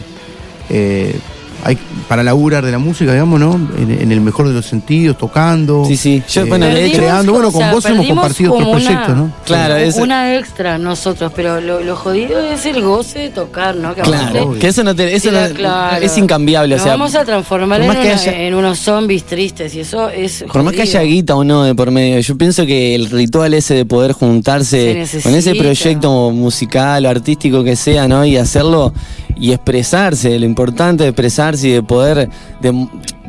eh, 0.70 1.14
hay 1.62 1.78
para 2.08 2.22
laburar 2.22 2.64
de 2.64 2.72
la 2.72 2.78
música, 2.78 3.12
digamos, 3.12 3.38
¿no? 3.40 3.54
En, 3.78 3.90
en 3.90 4.12
el 4.12 4.20
mejor 4.20 4.48
de 4.48 4.54
los 4.54 4.66
sentidos, 4.66 5.16
tocando. 5.16 5.84
Sí, 5.86 5.96
sí. 5.96 6.22
Yo, 6.28 6.42
eh, 6.42 6.44
bueno, 6.44 6.66
de 6.66 6.84
hecho- 6.86 6.98
creando. 6.98 7.32
Bueno, 7.32 7.48
o 7.48 7.52
con 7.52 7.60
sea, 7.62 7.72
vos 7.72 7.84
hemos 7.86 8.06
compartido 8.06 8.52
otros 8.54 8.68
una- 8.68 8.78
proyectos, 8.78 9.16
¿no? 9.16 9.32
Claro, 9.46 9.76
es- 9.76 9.96
Una 9.96 10.34
extra 10.36 10.78
nosotros, 10.78 11.32
pero 11.34 11.60
lo, 11.60 11.80
lo 11.80 11.96
jodido 11.96 12.40
es 12.40 12.66
el 12.66 12.82
goce 12.82 13.20
de 13.20 13.30
tocar, 13.30 13.76
¿no? 13.76 13.94
Que 13.94 14.02
Claro, 14.02 14.40
aparte- 14.40 14.58
que 14.58 14.68
eso 14.68 14.82
no 14.84 14.94
te- 14.94 15.14
eso 15.14 15.28
Era 15.30 15.48
no- 15.48 15.54
claro. 15.54 16.04
es 16.04 16.18
incambiable, 16.18 16.74
o 16.74 16.78
Nos 16.78 16.82
sea, 16.84 16.92
vamos 16.92 17.14
a 17.14 17.24
transformar 17.24 17.80
en, 17.80 17.90
una- 17.90 18.00
haya- 18.00 18.38
en 18.38 18.54
unos 18.54 18.78
zombies 18.78 19.24
tristes 19.24 19.74
y 19.74 19.80
eso 19.80 20.08
es. 20.10 20.44
Por 20.52 20.62
más 20.62 20.74
que 20.74 20.82
haya 20.82 21.00
guita 21.02 21.36
o 21.36 21.44
no 21.44 21.62
de 21.62 21.74
por 21.74 21.90
medio, 21.90 22.18
yo 22.20 22.36
pienso 22.36 22.66
que 22.66 22.94
el 22.94 23.08
ritual 23.10 23.54
ese 23.54 23.74
de 23.74 23.84
poder 23.86 24.12
Se 24.12 24.18
juntarse 24.18 25.06
con 25.22 25.34
ese 25.34 25.54
proyecto 25.54 26.30
musical 26.32 27.06
o 27.06 27.08
artístico 27.08 27.62
que 27.64 27.76
sea, 27.76 28.08
¿no? 28.08 28.24
Y 28.24 28.36
hacerlo 28.36 28.92
y 29.36 29.52
expresarse, 29.52 30.38
lo 30.38 30.46
importante 30.46 31.04
de 31.04 31.10
expresarse 31.10 31.68
y 31.68 31.72
de 31.72 31.82
poder, 31.82 32.28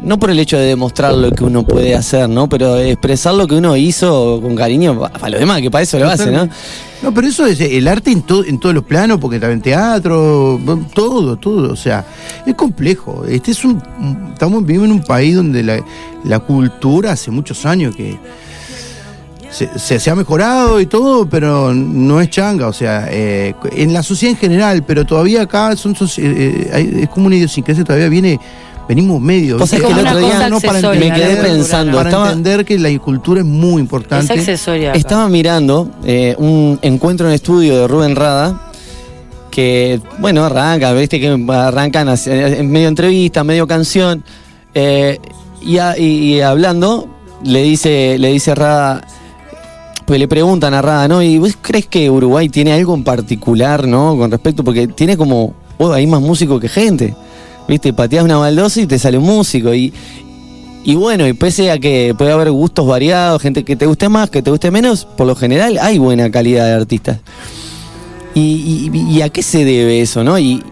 no 0.02 0.20
por 0.20 0.30
el 0.30 0.40
hecho 0.40 0.58
de 0.58 0.66
demostrar 0.66 1.14
lo 1.14 1.32
que 1.32 1.44
uno 1.44 1.64
puede 1.66 1.96
hacer, 1.96 2.28
¿no? 2.30 2.50
Pero 2.50 2.78
expresar 2.78 3.34
lo 3.34 3.48
que 3.48 3.56
uno 3.56 3.76
hizo 3.78 4.40
con 4.42 4.56
cariño 4.56 5.00
pa- 5.00 5.10
para 5.10 5.30
los 5.30 5.40
demás, 5.40 5.62
que 5.62 5.72
para 5.72 5.84
eso 5.84 5.98
lo 6.00 6.08
hace, 6.10 6.32
¿no? 6.32 6.50
No, 7.02 7.14
pero 7.14 7.28
eso 7.28 7.46
es 7.46 7.60
el 7.60 7.88
arte 7.88 8.12
en, 8.12 8.22
to- 8.22 8.46
en 8.46 8.60
todos 8.60 8.74
los 8.76 8.84
planos, 8.86 9.20
porque 9.20 9.40
también 9.40 9.62
teatro, 9.62 10.60
todo, 10.94 11.36
todo. 11.38 11.72
O 11.74 11.76
sea, 11.76 12.06
es 12.46 12.56
complejo. 12.56 13.26
Este 13.28 13.52
es 13.52 13.66
un, 13.66 13.82
estamos 14.34 14.62
viviendo 14.62 14.86
en 14.86 14.92
un 14.94 15.04
país 15.04 15.36
donde 15.36 15.84
la 16.24 16.40
cultura 16.40 17.12
hace 17.12 17.30
muchos 17.32 17.66
años 17.66 17.94
que 17.96 18.18
se, 19.54 19.70
se- 19.80 20.00
se 20.00 20.10
ha 20.10 20.16
mejorado 20.16 20.80
y 20.82 20.86
todo, 20.88 21.26
pero 21.28 21.74
no 21.74 22.20
es 22.20 22.30
changa. 22.30 22.68
O 22.68 22.74
sea, 22.74 23.08
eh, 23.12 23.54
en 23.76 23.94
la 23.94 24.02
sociedad 24.04 24.32
en 24.34 24.38
general, 24.40 24.84
pero 24.84 25.06
todavía 25.06 25.44
acá 25.44 25.76
son 25.76 25.96
soci- 25.96 26.24
eh, 26.24 26.70
hay- 26.74 27.02
es 27.04 27.10
como 27.10 27.28
una 27.28 27.36
idiosincrasia, 27.36 27.84
todavía 27.84 28.10
viene. 28.10 28.40
Venimos 28.90 29.22
medio. 29.22 29.64
Es 29.64 29.70
que 29.70 29.78
el 29.78 29.84
otro 29.86 30.18
día 30.18 30.50
cosa 30.50 30.60
para 30.60 30.78
accesoria, 30.80 31.00
me 31.00 31.14
quedé 31.14 31.36
pensando, 31.38 31.92
¿no? 31.94 31.98
para 32.00 32.10
estaba- 32.10 32.28
entender 32.28 32.66
que 32.66 32.78
la 32.78 33.00
cultura 33.00 33.40
es 33.40 33.46
muy 33.46 33.76
Es 33.76 33.80
importante. 33.80 34.34
accesoria. 34.34 34.90
acá. 34.90 35.00
Estaba 35.00 35.30
mirando 35.30 35.90
eh, 36.04 36.36
un 36.38 36.78
encuentro 36.82 37.28
en 37.30 37.34
estudio 37.34 37.78
de 37.80 37.88
Rubén 37.88 38.14
Rada, 38.18 38.60
que, 39.52 40.02
bueno, 40.20 40.44
arranca, 40.44 40.92
viste 40.94 41.18
que 41.20 41.30
arrancan 41.50 42.10
eh, 42.10 42.56
en 42.60 42.70
medio 42.72 42.88
entrevista, 42.90 43.44
medio 43.46 43.68
canción, 43.68 44.22
eh, 44.74 45.18
y, 45.62 45.78
a- 45.78 45.98
y- 45.98 46.34
y 46.36 46.42
hablando, 46.42 47.08
le 47.46 47.62
dice, 47.64 48.18
le 48.20 48.34
dice 48.34 48.54
Rada, 48.54 49.02
pues 50.06 50.20
le 50.20 50.28
preguntan 50.28 50.74
a 50.74 50.82
Rada, 50.82 51.08
¿no? 51.08 51.22
¿Y 51.22 51.38
vos 51.40 51.58
crees 51.62 51.88
que 51.88 52.10
Uruguay 52.10 52.50
tiene 52.50 52.74
algo 52.74 52.94
en 52.94 53.04
particular, 53.04 53.88
¿no? 53.88 54.18
Con 54.18 54.32
respecto, 54.32 54.64
porque 54.64 54.88
tiene 54.88 55.18
como, 55.18 55.54
oh, 55.78 55.92
hay 55.92 56.08
más 56.08 56.22
músicos 56.22 56.60
que 56.62 56.70
gente, 56.70 57.16
viste, 57.68 57.94
pateas 57.94 58.24
una 58.26 58.38
baldosa 58.38 58.82
y 58.82 58.86
te 58.88 59.00
sale 59.00 59.18
un 59.18 59.26
músico, 59.26 59.74
y, 59.74 59.94
y 60.84 60.96
bueno, 60.96 61.28
y 61.28 61.34
pese 61.34 61.72
a 61.72 61.80
que 61.80 62.14
puede 62.18 62.32
haber 62.32 62.52
gustos 62.52 62.86
variados, 62.86 63.42
gente 63.42 63.64
que 63.64 63.76
te 63.76 63.86
guste 63.86 64.10
más, 64.10 64.30
que 64.30 64.42
te 64.42 64.52
guste 64.52 64.70
menos, 64.72 65.06
por 65.06 65.26
lo 65.28 65.36
general 65.36 65.78
hay 65.82 65.98
buena 65.98 66.30
calidad 66.30 66.66
de 66.66 66.74
artistas. 66.74 67.20
¿Y, 68.36 68.90
y- 68.94 69.12
y 69.18 69.22
a 69.22 69.30
qué 69.30 69.44
se 69.44 69.64
debe 69.64 70.02
eso, 70.02 70.24
no? 70.24 70.38
Y, 70.40 70.64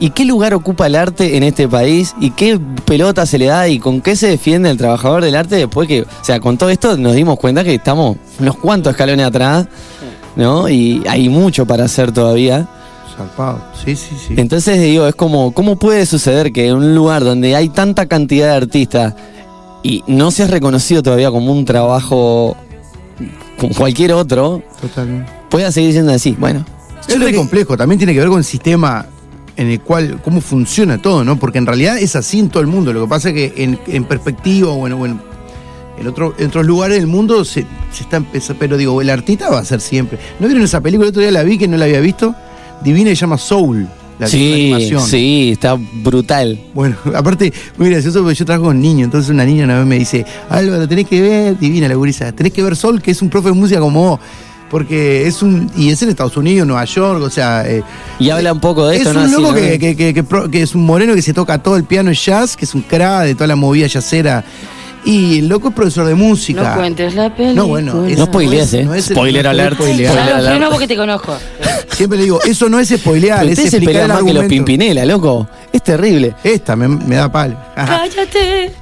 ¿Y 0.00 0.10
qué 0.10 0.24
lugar 0.24 0.54
ocupa 0.54 0.86
el 0.86 0.94
arte 0.94 1.36
en 1.36 1.42
este 1.42 1.66
país? 1.66 2.14
¿Y 2.20 2.30
qué 2.30 2.58
pelota 2.84 3.26
se 3.26 3.36
le 3.38 3.46
da? 3.46 3.66
¿Y 3.68 3.80
con 3.80 4.00
qué 4.00 4.14
se 4.14 4.28
defiende 4.28 4.70
el 4.70 4.76
trabajador 4.76 5.24
del 5.24 5.34
arte 5.34 5.56
después 5.56 5.88
que, 5.88 6.02
o 6.02 6.06
sea, 6.22 6.38
con 6.38 6.56
todo 6.56 6.70
esto 6.70 6.96
nos 6.96 7.14
dimos 7.16 7.36
cuenta 7.38 7.64
que 7.64 7.74
estamos 7.74 8.16
unos 8.38 8.56
cuantos 8.58 8.92
escalones 8.92 9.26
atrás, 9.26 9.66
¿no? 10.36 10.68
Y 10.68 11.02
hay 11.08 11.28
mucho 11.28 11.66
para 11.66 11.84
hacer 11.84 12.12
todavía. 12.12 12.68
Zarpado. 13.16 13.60
Sí, 13.84 13.96
sí, 13.96 14.14
sí. 14.28 14.34
Entonces 14.36 14.80
digo, 14.80 15.08
es 15.08 15.16
como, 15.16 15.52
¿cómo 15.52 15.74
puede 15.76 16.06
suceder 16.06 16.52
que 16.52 16.68
en 16.68 16.76
un 16.76 16.94
lugar 16.94 17.24
donde 17.24 17.56
hay 17.56 17.68
tanta 17.68 18.06
cantidad 18.06 18.46
de 18.50 18.52
artistas 18.56 19.14
y 19.82 20.04
no 20.06 20.30
seas 20.30 20.50
reconocido 20.50 21.02
todavía 21.02 21.32
como 21.32 21.50
un 21.52 21.64
trabajo 21.64 22.56
como 23.58 23.74
cualquier 23.74 24.12
otro, 24.12 24.62
Totalmente. 24.80 25.28
pueda 25.50 25.72
seguir 25.72 25.90
siendo 25.90 26.12
así? 26.12 26.36
Bueno, 26.38 26.64
Es 27.08 27.18
re 27.18 27.32
que- 27.32 27.36
complejo, 27.36 27.76
también 27.76 27.98
tiene 27.98 28.12
que 28.14 28.20
ver 28.20 28.28
con 28.28 28.38
el 28.38 28.44
sistema 28.44 29.04
en 29.58 29.68
el 29.68 29.80
cual, 29.80 30.20
cómo 30.24 30.40
funciona 30.40 30.96
todo, 30.96 31.22
¿no? 31.24 31.38
Porque 31.38 31.58
en 31.58 31.66
realidad 31.66 31.98
es 31.98 32.16
así 32.16 32.38
en 32.38 32.48
todo 32.48 32.62
el 32.62 32.66
mundo. 32.68 32.92
Lo 32.94 33.02
que 33.02 33.08
pasa 33.08 33.28
es 33.28 33.34
que 33.34 33.62
en, 33.64 33.78
en 33.88 34.04
perspectiva, 34.04 34.72
bueno, 34.72 34.96
bueno, 34.96 35.20
en, 35.98 36.06
otro- 36.06 36.34
en 36.38 36.46
otros 36.46 36.64
lugares 36.64 36.96
del 36.98 37.08
mundo 37.08 37.44
se, 37.44 37.66
se 37.92 38.04
está 38.04 38.16
empezando, 38.18 38.58
pero 38.58 38.76
digo, 38.76 39.00
el 39.02 39.10
artista 39.10 39.50
va 39.50 39.58
a 39.58 39.64
ser 39.64 39.80
siempre. 39.82 40.18
¿No 40.40 40.46
vieron 40.46 40.64
esa 40.64 40.80
película? 40.80 41.06
El 41.06 41.10
otro 41.10 41.20
día 41.22 41.30
la 41.32 41.42
vi 41.42 41.58
que 41.58 41.68
no 41.68 41.76
la 41.76 41.84
había 41.84 42.00
visto. 42.00 42.34
Divina 42.82 43.10
y 43.10 43.16
se 43.16 43.22
llama 43.22 43.36
Soul, 43.36 43.88
la 44.20 44.28
sí, 44.28 44.70
animación. 44.72 45.02
sí, 45.04 45.50
está 45.52 45.76
brutal. 45.76 46.56
Bueno, 46.72 46.96
aparte, 47.14 47.52
muy 47.76 47.90
gracioso 47.90 48.20
porque 48.22 48.36
yo 48.36 48.44
trabajo 48.44 48.66
con 48.66 48.80
niños, 48.80 49.06
entonces 49.06 49.28
una 49.30 49.44
niña 49.44 49.64
una 49.64 49.78
vez 49.78 49.86
me 49.86 49.98
dice, 49.98 50.24
Álvaro, 50.48 50.86
tenés 50.86 51.06
que 51.08 51.20
ver, 51.20 51.58
divina 51.58 51.88
la 51.88 51.96
gurisa, 51.96 52.30
tenés 52.30 52.52
que 52.52 52.62
ver 52.62 52.76
Sol, 52.76 53.02
que 53.02 53.10
es 53.10 53.20
un 53.20 53.28
profe 53.28 53.48
de 53.48 53.54
música 53.54 53.80
como 53.80 54.10
vos, 54.10 54.20
porque 54.70 55.26
es 55.26 55.42
un, 55.42 55.70
y 55.76 55.90
es 55.90 56.02
en 56.02 56.08
Estados 56.10 56.36
Unidos, 56.36 56.66
Nueva 56.66 56.84
York, 56.84 57.22
o 57.22 57.30
sea... 57.30 57.66
eh, 57.68 57.82
Y 58.18 58.30
habla 58.30 58.52
un 58.52 58.60
poco 58.60 58.86
de 58.86 58.96
es 58.96 59.06
esto, 59.06 59.10
un 59.10 59.16
¿no? 59.16 59.22
Así, 59.22 59.32
loco 59.32 59.48
¿no? 59.48 59.54
que, 59.54 59.78
que- 59.78 59.96
que- 59.96 60.14
que 60.14 60.22
pro- 60.24 60.50
que 60.50 60.62
es 60.62 60.74
un 60.74 60.84
moreno 60.84 61.14
que 61.14 61.22
se 61.22 61.32
toca 61.32 61.58
todo 61.62 61.76
el 61.76 61.84
piano 61.84 62.10
y 62.10 62.14
jazz, 62.14 62.56
que 62.56 62.64
es 62.64 62.74
un 62.74 62.82
crack 62.82 63.24
de 63.24 63.34
toda 63.34 63.46
la 63.46 63.56
movida 63.56 63.86
jazzera. 63.88 64.44
Y 65.04 65.38
el 65.38 65.48
loco 65.48 65.68
es 65.68 65.74
profesor 65.74 66.06
de 66.06 66.14
música. 66.16 66.62
No 66.70 66.74
cuentes 66.76 67.14
la 67.14 67.34
película. 67.34 67.54
No, 67.62 67.66
bueno, 67.68 68.04
es- 68.06 68.18
No 68.18 68.26
spoilees, 68.26 68.72
no 68.72 68.78
es- 68.78 68.82
¿eh? 68.82 68.84
no 68.84 68.94
es 68.94 69.08
el- 69.10 69.16
Spoiler 69.16 69.44
no 69.44 69.50
es 69.52 69.58
alert. 69.58 69.74
Spoiler 69.76 70.08
alert. 70.18 70.70
porque 70.70 70.88
te 70.88 70.96
conozco. 70.96 71.36
Siempre 71.92 72.18
le 72.18 72.24
digo, 72.24 72.40
eso 72.42 72.68
no 72.68 72.78
es 72.78 72.88
spoilear, 72.88 73.46
es 73.46 73.58
explicar 73.58 74.02
el 74.02 74.08
más 74.08 74.22
que 74.22 74.34
los. 74.34 74.44
Pimpinela, 74.46 75.04
loco. 75.06 75.48
Es 75.72 75.82
terrible. 75.82 76.34
Esta 76.44 76.76
me, 76.76 76.88
me 76.88 77.14
da 77.16 77.30
palo. 77.30 77.56
Ajá. 77.74 78.02
Cállate. 78.08 78.72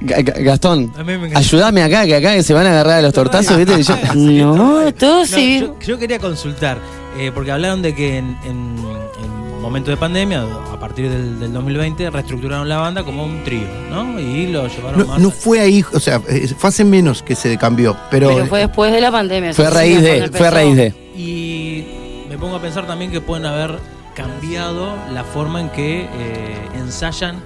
Ga- 0.00 0.22
Ga- 0.24 0.42
Gastón, 0.44 0.92
ayúdame 1.34 1.82
acá, 1.82 2.06
que 2.06 2.14
acá 2.16 2.40
se 2.42 2.54
van 2.54 2.66
a 2.66 2.70
agarrar 2.70 2.98
a 2.98 3.02
los 3.02 3.12
tortazos, 3.12 3.56
¿viste? 3.56 3.82
Yo- 3.82 4.54
No, 4.54 4.94
todo 4.94 5.20
No, 5.20 5.26
sí. 5.26 5.60
yo, 5.60 5.76
yo 5.80 5.98
quería 5.98 6.18
consultar, 6.18 6.78
eh, 7.18 7.32
porque 7.34 7.50
hablaron 7.50 7.82
de 7.82 7.94
que 7.94 8.18
en, 8.18 8.36
en, 8.44 8.76
en 8.78 9.60
momento 9.60 9.90
de 9.90 9.96
pandemia, 9.96 10.44
a 10.72 10.78
partir 10.78 11.10
del, 11.10 11.40
del 11.40 11.52
2020, 11.52 12.10
reestructuraron 12.10 12.68
la 12.68 12.78
banda 12.78 13.02
como 13.02 13.24
un 13.24 13.42
trío, 13.42 13.66
¿no? 13.90 14.18
Y 14.20 14.46
lo 14.46 14.68
llevaron 14.68 15.00
No, 15.00 15.06
más. 15.06 15.18
no 15.20 15.30
fue 15.32 15.58
ahí, 15.60 15.84
o 15.92 15.98
sea, 16.00 16.22
eh, 16.28 16.46
fue 16.56 16.68
hace 16.68 16.84
menos 16.84 17.22
que 17.24 17.34
se 17.34 17.56
cambió, 17.58 17.96
pero, 18.10 18.28
Pero 18.28 18.46
fue 18.46 18.60
después 18.60 18.92
de 18.92 19.00
la 19.00 19.10
pandemia. 19.10 19.52
fue 19.52 19.66
a 19.66 19.70
raíz 19.70 20.00
de, 20.00 20.30
fue 20.32 20.46
a 20.46 20.50
raíz 20.52 20.76
de. 20.76 20.94
Y 21.16 21.84
me 22.28 22.38
pongo 22.38 22.56
a 22.56 22.60
pensar 22.62 22.86
también 22.86 23.10
que 23.10 23.20
pueden 23.20 23.46
haber 23.46 23.78
cambiado 24.14 24.94
la 25.12 25.24
forma 25.24 25.60
en 25.60 25.68
que 25.70 26.02
eh, 26.02 26.68
ensayan 26.76 27.36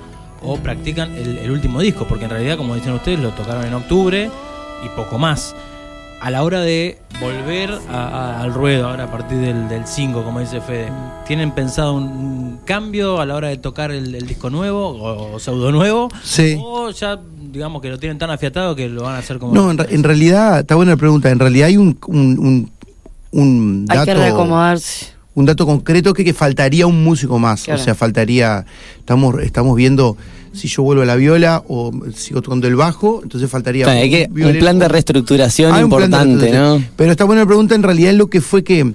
o 0.45 0.57
practican 0.59 1.15
el, 1.17 1.39
el 1.39 1.51
último 1.51 1.81
disco, 1.81 2.07
porque 2.09 2.25
en 2.25 2.31
realidad, 2.31 2.57
como 2.57 2.75
dicen 2.75 2.93
ustedes, 2.93 3.21
lo 3.21 3.31
tocaron 3.31 3.65
en 3.65 3.75
octubre 3.75 4.31
y 4.85 4.89
poco 4.97 5.19
más. 5.19 5.55
A 6.21 6.31
la 6.31 6.45
hora 6.45 6.61
de 6.61 6.99
volver 7.21 7.71
a- 7.91 8.07
a- 8.09 8.41
al 8.43 8.55
ruedo, 8.55 8.89
ahora 8.89 9.05
a 9.05 9.11
partir 9.11 9.39
del, 9.39 9.69
del 9.69 9.87
5, 9.89 10.23
como 10.23 10.39
dice 10.39 10.61
Fede, 10.61 10.89
¿tienen 11.27 11.51
pensado 11.51 11.95
un, 11.95 12.05
un 12.05 12.61
cambio 12.65 13.21
a 13.21 13.27
la 13.27 13.35
hora 13.35 13.49
de 13.49 13.57
tocar 13.57 13.91
el, 13.91 14.15
el 14.15 14.27
disco 14.29 14.49
nuevo 14.49 14.89
o, 14.91 15.41
pseudo 15.41 15.73
nuevo? 15.73 16.09
Sí. 16.23 16.57
¿O 16.61 16.91
ya, 16.91 17.19
digamos, 17.51 17.83
que 17.83 17.89
lo 17.91 17.99
tienen 17.99 18.19
tan 18.19 18.31
afiatado 18.31 18.77
que 18.77 18.89
lo 18.89 19.03
van 19.03 19.17
a 19.17 19.19
hacer 19.19 19.41
como... 19.41 19.53
no, 19.53 19.69
en, 19.73 19.79
re- 19.79 19.93
en 19.93 20.05
realidad, 20.05 20.61
está 20.61 20.77
buena 20.77 20.93
la 20.93 20.97
pregunta, 20.97 21.29
en 21.29 21.41
realidad 21.41 21.67
hay 21.67 21.77
un, 21.77 21.99
un, 22.07 22.39
un- 22.39 22.71
un 23.33 23.87
Hay 23.89 24.05
que 24.05 24.15
reacomodarse. 24.15 25.07
Un 25.35 25.47
dato 25.47 25.67
concreto 25.67 26.13
que, 26.13 26.25
que 26.25 26.35
faltaría 26.35 26.87
un 26.87 27.03
músico 27.03 27.39
más, 27.39 27.65
Claro. 27.65 27.81
o 27.81 27.85
sea, 27.85 27.95
faltaría, 27.95 28.65
estamos, 28.99 29.41
estamos 29.43 29.77
viendo 29.77 30.17
si 30.53 30.69
yo 30.69 30.83
vuelvo 30.83 31.03
a 31.03 31.07
la 31.07 31.17
viola 31.17 31.63
o 31.69 31.91
sigo 32.15 32.43
tocando 32.43 32.69
el 32.69 32.77
bajo, 32.77 33.21
entonces 33.23 33.49
faltaría 33.51 33.87
O 33.87 33.91
sea, 33.91 34.01
hay 34.01 34.11
que, 34.11 34.29
un 34.31 34.59
plan 34.59 34.79
de 34.79 34.89
reestructuración 34.89 35.75
de 35.75 35.81
importante, 35.81 36.51
¿no? 36.51 36.83
Pero 36.97 37.11
está 37.11 37.25
buena 37.25 37.43
la 37.43 37.47
pregunta, 37.47 37.75
en 37.75 37.83
realidad 37.83 38.13
lo 38.13 38.29
que 38.29 38.41
fue 38.41 38.63
que 38.63 38.93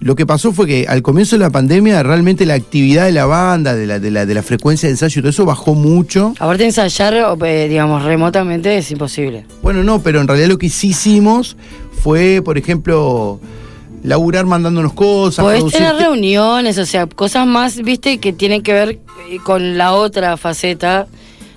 lo 0.00 0.14
que 0.14 0.26
pasó 0.26 0.52
fue 0.52 0.66
que 0.66 0.86
al 0.88 1.02
comienzo 1.02 1.36
de 1.36 1.40
la 1.40 1.50
pandemia 1.50 2.02
realmente 2.04 2.46
la 2.46 2.54
actividad 2.54 3.06
de 3.06 3.12
la 3.12 3.26
banda, 3.26 3.74
de 3.74 3.84
la, 3.86 3.98
de 3.98 4.12
la, 4.12 4.26
de 4.26 4.34
la 4.34 4.44
frecuencia 4.44 4.88
de 4.88 4.92
ensayo 4.92 5.18
y 5.18 5.22
todo 5.22 5.30
eso 5.30 5.44
bajó 5.44 5.74
mucho. 5.74 6.34
Aparte 6.38 6.62
de 6.62 6.68
ensayar, 6.68 7.36
eh, 7.44 7.66
digamos, 7.68 8.04
remotamente 8.04 8.78
es 8.78 8.90
imposible. 8.92 9.44
Bueno, 9.60 9.82
no, 9.82 10.00
pero 10.00 10.20
en 10.20 10.28
realidad 10.28 10.48
lo 10.48 10.58
que 10.58 10.68
sí 10.68 10.88
hicimos 10.88 11.56
fue, 12.00 12.42
por 12.44 12.58
ejemplo, 12.58 13.40
laburar 14.02 14.46
mandándonos 14.46 14.92
cosas. 14.92 15.44
Podés 15.44 15.60
producir- 15.62 15.78
tener 15.78 15.96
reuniones, 15.96 16.78
o 16.78 16.86
sea, 16.86 17.06
cosas 17.06 17.46
más, 17.46 17.76
viste, 17.82 18.18
que 18.18 18.32
tienen 18.32 18.62
que 18.62 18.72
ver 18.72 18.88
eh, 19.30 19.38
con 19.44 19.76
la 19.78 19.92
otra 19.92 20.36
faceta, 20.36 21.06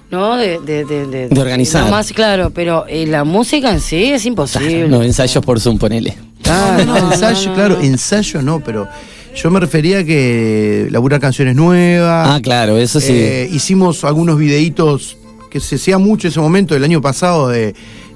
¿no? 0.10 0.36
De, 0.38 0.60
de, 0.60 0.86
de, 0.86 1.30
De 1.30 1.40
organizar. 1.42 1.86
no 1.86 1.92
más 1.92 2.12
claro, 2.12 2.52
pero 2.54 2.86
eh, 2.88 3.06
la 3.08 3.24
música 3.24 3.72
en 3.72 3.80
sí 3.80 4.06
es 4.12 4.26
imposible. 4.26 4.88
No, 4.88 5.02
ensayos 5.04 5.44
por 5.46 5.60
Zoom, 5.60 5.78
ponele. 5.78 6.18
Ah, 6.50 6.82
No, 6.86 7.00
no, 7.00 7.12
ensayo, 7.14 7.50
no, 7.50 7.56
claro, 7.56 7.76
no. 7.78 7.84
ensayo 7.84 8.42
no, 8.42 8.60
pero 8.64 8.88
yo 9.36 9.50
me 9.52 9.60
refería 9.60 10.00
a 10.00 10.04
que 10.04 10.88
laburar 10.92 11.20
canciones 11.22 11.56
nuevas. 11.56 12.28
Ah, 12.30 12.40
claro, 12.42 12.78
eso 12.78 13.00
sí. 13.00 13.14
Eh, 13.14 13.50
hicimos 13.54 14.04
algunos 14.04 14.38
videitos 14.38 15.18
que 15.50 15.60
se 15.60 15.76
hacía 15.76 15.98
mucho 15.98 16.28
ese 16.28 16.40
momento 16.40 16.74
del 16.74 16.84
año 16.84 17.02
pasado 17.02 17.48
de, 17.50 17.74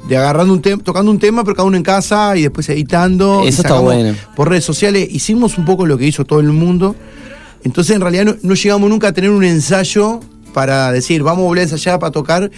de 0.07 0.17
agarrando 0.17 0.53
un 0.53 0.61
tema, 0.61 0.83
tocando 0.83 1.09
un 1.11 1.19
tema, 1.19 1.43
pero 1.43 1.55
cada 1.55 1.67
uno 1.67 1.77
en 1.77 1.83
casa 1.83 2.35
y 2.37 2.43
después 2.43 2.67
editando. 2.69 3.43
Eso 3.45 3.61
está 3.63 3.79
bueno. 3.79 4.15
Por 4.35 4.49
redes 4.49 4.63
sociales 4.63 5.07
hicimos 5.11 5.57
un 5.57 5.65
poco 5.65 5.85
lo 5.85 5.97
que 5.97 6.05
hizo 6.07 6.25
todo 6.25 6.39
el 6.39 6.47
mundo. 6.51 6.95
Entonces 7.63 7.95
en 7.95 8.01
realidad 8.01 8.25
no, 8.25 8.35
no 8.43 8.53
llegamos 8.53 8.89
nunca 8.89 9.07
a 9.07 9.11
tener 9.13 9.31
un 9.31 9.43
ensayo 9.43 10.19
para 10.53 10.91
decir, 10.91 11.23
vamos 11.23 11.43
a 11.43 11.47
volver 11.47 11.61
a 11.61 11.63
ensayar 11.63 11.99
para 11.99 12.11
tocar. 12.11 12.51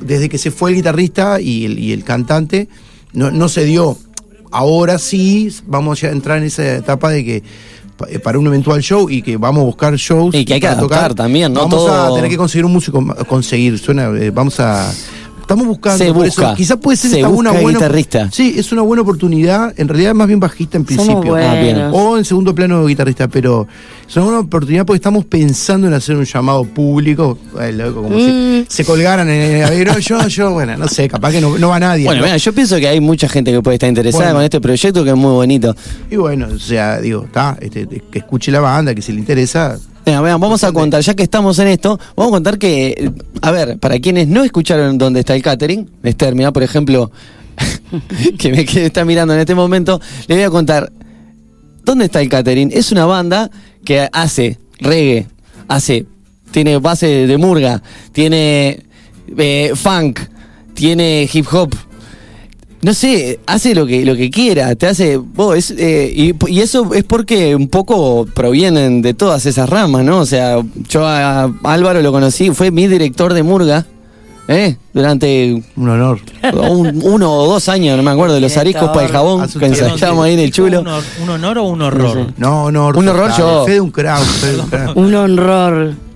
Desde 0.00 0.28
que 0.28 0.38
se 0.38 0.50
fue 0.50 0.70
el 0.70 0.76
guitarrista 0.76 1.40
y 1.40 1.66
el, 1.66 1.78
y 1.78 1.92
el 1.92 2.02
cantante, 2.04 2.68
no, 3.12 3.30
no 3.30 3.48
se 3.48 3.64
dio. 3.64 3.96
Ahora 4.50 4.98
sí 4.98 5.48
vamos 5.66 6.02
a 6.02 6.08
entrar 6.10 6.38
en 6.38 6.44
esa 6.44 6.76
etapa 6.76 7.10
de 7.10 7.24
que 7.24 7.42
eh, 8.08 8.18
para 8.18 8.38
un 8.38 8.46
eventual 8.48 8.80
show 8.82 9.08
y 9.08 9.22
que 9.22 9.36
vamos 9.36 9.60
a 9.60 9.64
buscar 9.66 9.94
shows 9.94 10.34
Y 10.34 10.44
que 10.44 10.54
hay 10.54 10.60
que 10.60 10.66
adaptar 10.66 11.14
también, 11.14 11.52
¿no? 11.52 11.60
Vamos 11.60 11.84
Todo- 11.86 12.12
a 12.12 12.14
tener 12.16 12.30
que 12.30 12.36
conseguir 12.36 12.64
un 12.64 12.72
músico, 12.72 13.04
conseguir, 13.28 13.78
suena, 13.78 14.06
eh, 14.18 14.30
vamos 14.30 14.58
a 14.58 14.90
estamos 15.50 15.66
buscando 15.66 15.98
Se 16.04 16.12
por 16.12 16.24
busca. 16.24 16.46
eso. 16.48 16.54
Quizás 16.56 16.76
puede 16.78 16.96
ser 16.96 17.10
Se 17.10 17.24
una 17.26 17.50
buena 17.52 17.78
guitarrista. 17.78 18.28
Sí, 18.30 18.54
es 18.56 18.70
una 18.72 18.82
buena 18.82 19.02
oportunidad, 19.02 19.72
en 19.76 19.88
realidad 19.88 20.14
más 20.14 20.26
bien 20.28 20.38
bajista 20.40 20.76
en 20.78 20.86
Somos 20.86 21.06
principio. 21.06 21.34
Ah, 21.36 21.54
bien. 21.54 21.76
O 21.92 22.16
en 22.16 22.24
segundo 22.24 22.54
plano 22.54 22.84
guitarrista, 22.86 23.26
pero 23.28 23.66
es 24.08 24.14
una 24.16 24.24
buena 24.26 24.40
oportunidad 24.40 24.86
porque 24.86 24.96
estamos 24.98 25.24
pensando 25.24 25.86
en 25.88 25.94
hacer 25.94 26.16
un 26.16 26.24
llamado 26.24 26.64
público, 26.64 27.36
como 27.94 28.08
Mm. 28.10 28.12
si 28.20 28.64
se 28.68 28.84
colgaran 28.84 29.28
en 29.28 29.62
el. 29.62 30.00
Yo, 30.00 30.26
yo, 30.28 30.50
bueno, 30.52 30.76
no 30.76 30.86
sé, 30.88 31.08
capaz 31.08 31.32
que 31.32 31.40
no, 31.40 31.58
no 31.58 31.68
va 31.68 31.80
nadie. 31.80 32.04
Bueno, 32.04 32.20
¿no? 32.20 32.26
mira, 32.26 32.36
yo 32.36 32.52
pienso 32.52 32.76
que 32.78 32.86
hay 32.88 33.00
mucha 33.00 33.28
gente 33.28 33.50
que 33.52 33.60
puede 33.60 33.74
estar 33.74 33.88
interesada 33.88 34.24
Bueno. 34.26 34.36
con 34.38 34.44
este 34.44 34.60
proyecto 34.60 35.02
que 35.04 35.10
es 35.10 35.16
muy 35.16 35.32
bonito. 35.32 35.74
Y 36.10 36.16
bueno, 36.16 36.46
o 36.54 36.58
sea, 36.58 37.00
digo, 37.00 37.24
está, 37.24 37.56
este, 37.60 37.86
que 38.10 38.18
escuche 38.20 38.50
la 38.52 38.60
banda, 38.60 38.94
que 38.94 39.02
si 39.02 39.12
le 39.12 39.18
interesa. 39.18 39.78
Venga, 40.10 40.22
venga, 40.22 40.38
vamos 40.38 40.64
a 40.64 40.72
contar, 40.72 41.02
ya 41.02 41.14
que 41.14 41.22
estamos 41.22 41.56
en 41.60 41.68
esto, 41.68 41.96
vamos 42.16 42.32
a 42.32 42.34
contar 42.34 42.58
que, 42.58 43.12
a 43.42 43.52
ver, 43.52 43.78
para 43.78 43.96
quienes 44.00 44.26
no 44.26 44.42
escucharon 44.42 44.98
dónde 44.98 45.20
está 45.20 45.36
el 45.36 45.42
catering, 45.42 45.88
Esther, 46.02 46.34
mirá, 46.34 46.50
por 46.50 46.64
ejemplo, 46.64 47.12
que 48.38 48.50
me 48.50 48.64
que 48.64 48.86
está 48.86 49.04
mirando 49.04 49.34
en 49.34 49.38
este 49.38 49.54
momento, 49.54 50.00
le 50.26 50.34
voy 50.34 50.42
a 50.42 50.50
contar, 50.50 50.90
¿dónde 51.84 52.06
está 52.06 52.20
el 52.20 52.28
catering? 52.28 52.72
Es 52.72 52.90
una 52.90 53.06
banda 53.06 53.52
que 53.84 54.08
hace 54.12 54.58
reggae, 54.80 55.28
hace, 55.68 56.06
tiene 56.50 56.78
base 56.78 57.28
de 57.28 57.38
murga, 57.38 57.80
tiene 58.10 58.82
eh, 59.38 59.70
funk, 59.76 60.18
tiene 60.74 61.30
hip 61.32 61.46
hop, 61.52 61.72
no 62.82 62.94
sé, 62.94 63.40
hace 63.46 63.74
lo 63.74 63.86
que 63.86 64.04
lo 64.04 64.16
que 64.16 64.30
quiera, 64.30 64.74
te 64.74 64.86
hace 64.86 65.16
vos, 65.18 65.56
es, 65.56 65.70
eh, 65.76 66.10
y, 66.14 66.34
y 66.50 66.60
eso 66.60 66.94
es 66.94 67.04
porque 67.04 67.54
un 67.54 67.68
poco 67.68 68.26
provienen 68.34 69.02
de 69.02 69.12
todas 69.12 69.44
esas 69.46 69.68
ramas, 69.68 70.04
¿no? 70.04 70.18
O 70.20 70.26
sea, 70.26 70.62
yo 70.88 71.06
a, 71.06 71.52
Álvaro 71.64 72.00
lo 72.00 72.10
conocí, 72.10 72.50
fue 72.52 72.70
mi 72.70 72.86
director 72.86 73.34
de 73.34 73.42
Murga, 73.42 73.84
¿eh? 74.48 74.76
Durante 74.94 75.62
Un 75.76 75.88
honor. 75.90 76.20
un- 76.54 77.00
uno 77.04 77.32
o 77.32 77.46
dos 77.46 77.68
años, 77.68 77.96
no 77.98 78.02
me 78.02 78.10
acuerdo, 78.12 78.34
de 78.34 78.40
los 78.40 78.56
ariscos 78.56 78.88
para 78.88 79.04
el 79.06 79.12
jabón, 79.12 79.46
que 79.46 79.66
ahí 79.66 80.34
en 80.34 80.40
el 80.40 80.50
chulo. 80.50 80.80
¿Un, 81.22 81.28
honor 81.28 81.58
o 81.58 81.64
un 81.64 81.82
horror? 81.82 82.32
No 82.38 82.70
no, 82.72 82.88
Un 82.88 83.08
horror 83.08 83.30
yo. 83.36 83.64
Fede 83.66 83.80
un 83.80 83.90
crack, 83.90 84.22
Fede 84.22 84.60
un 84.60 84.66
crack. 84.68 84.96
Un 84.96 85.14
honor. 85.14 86.09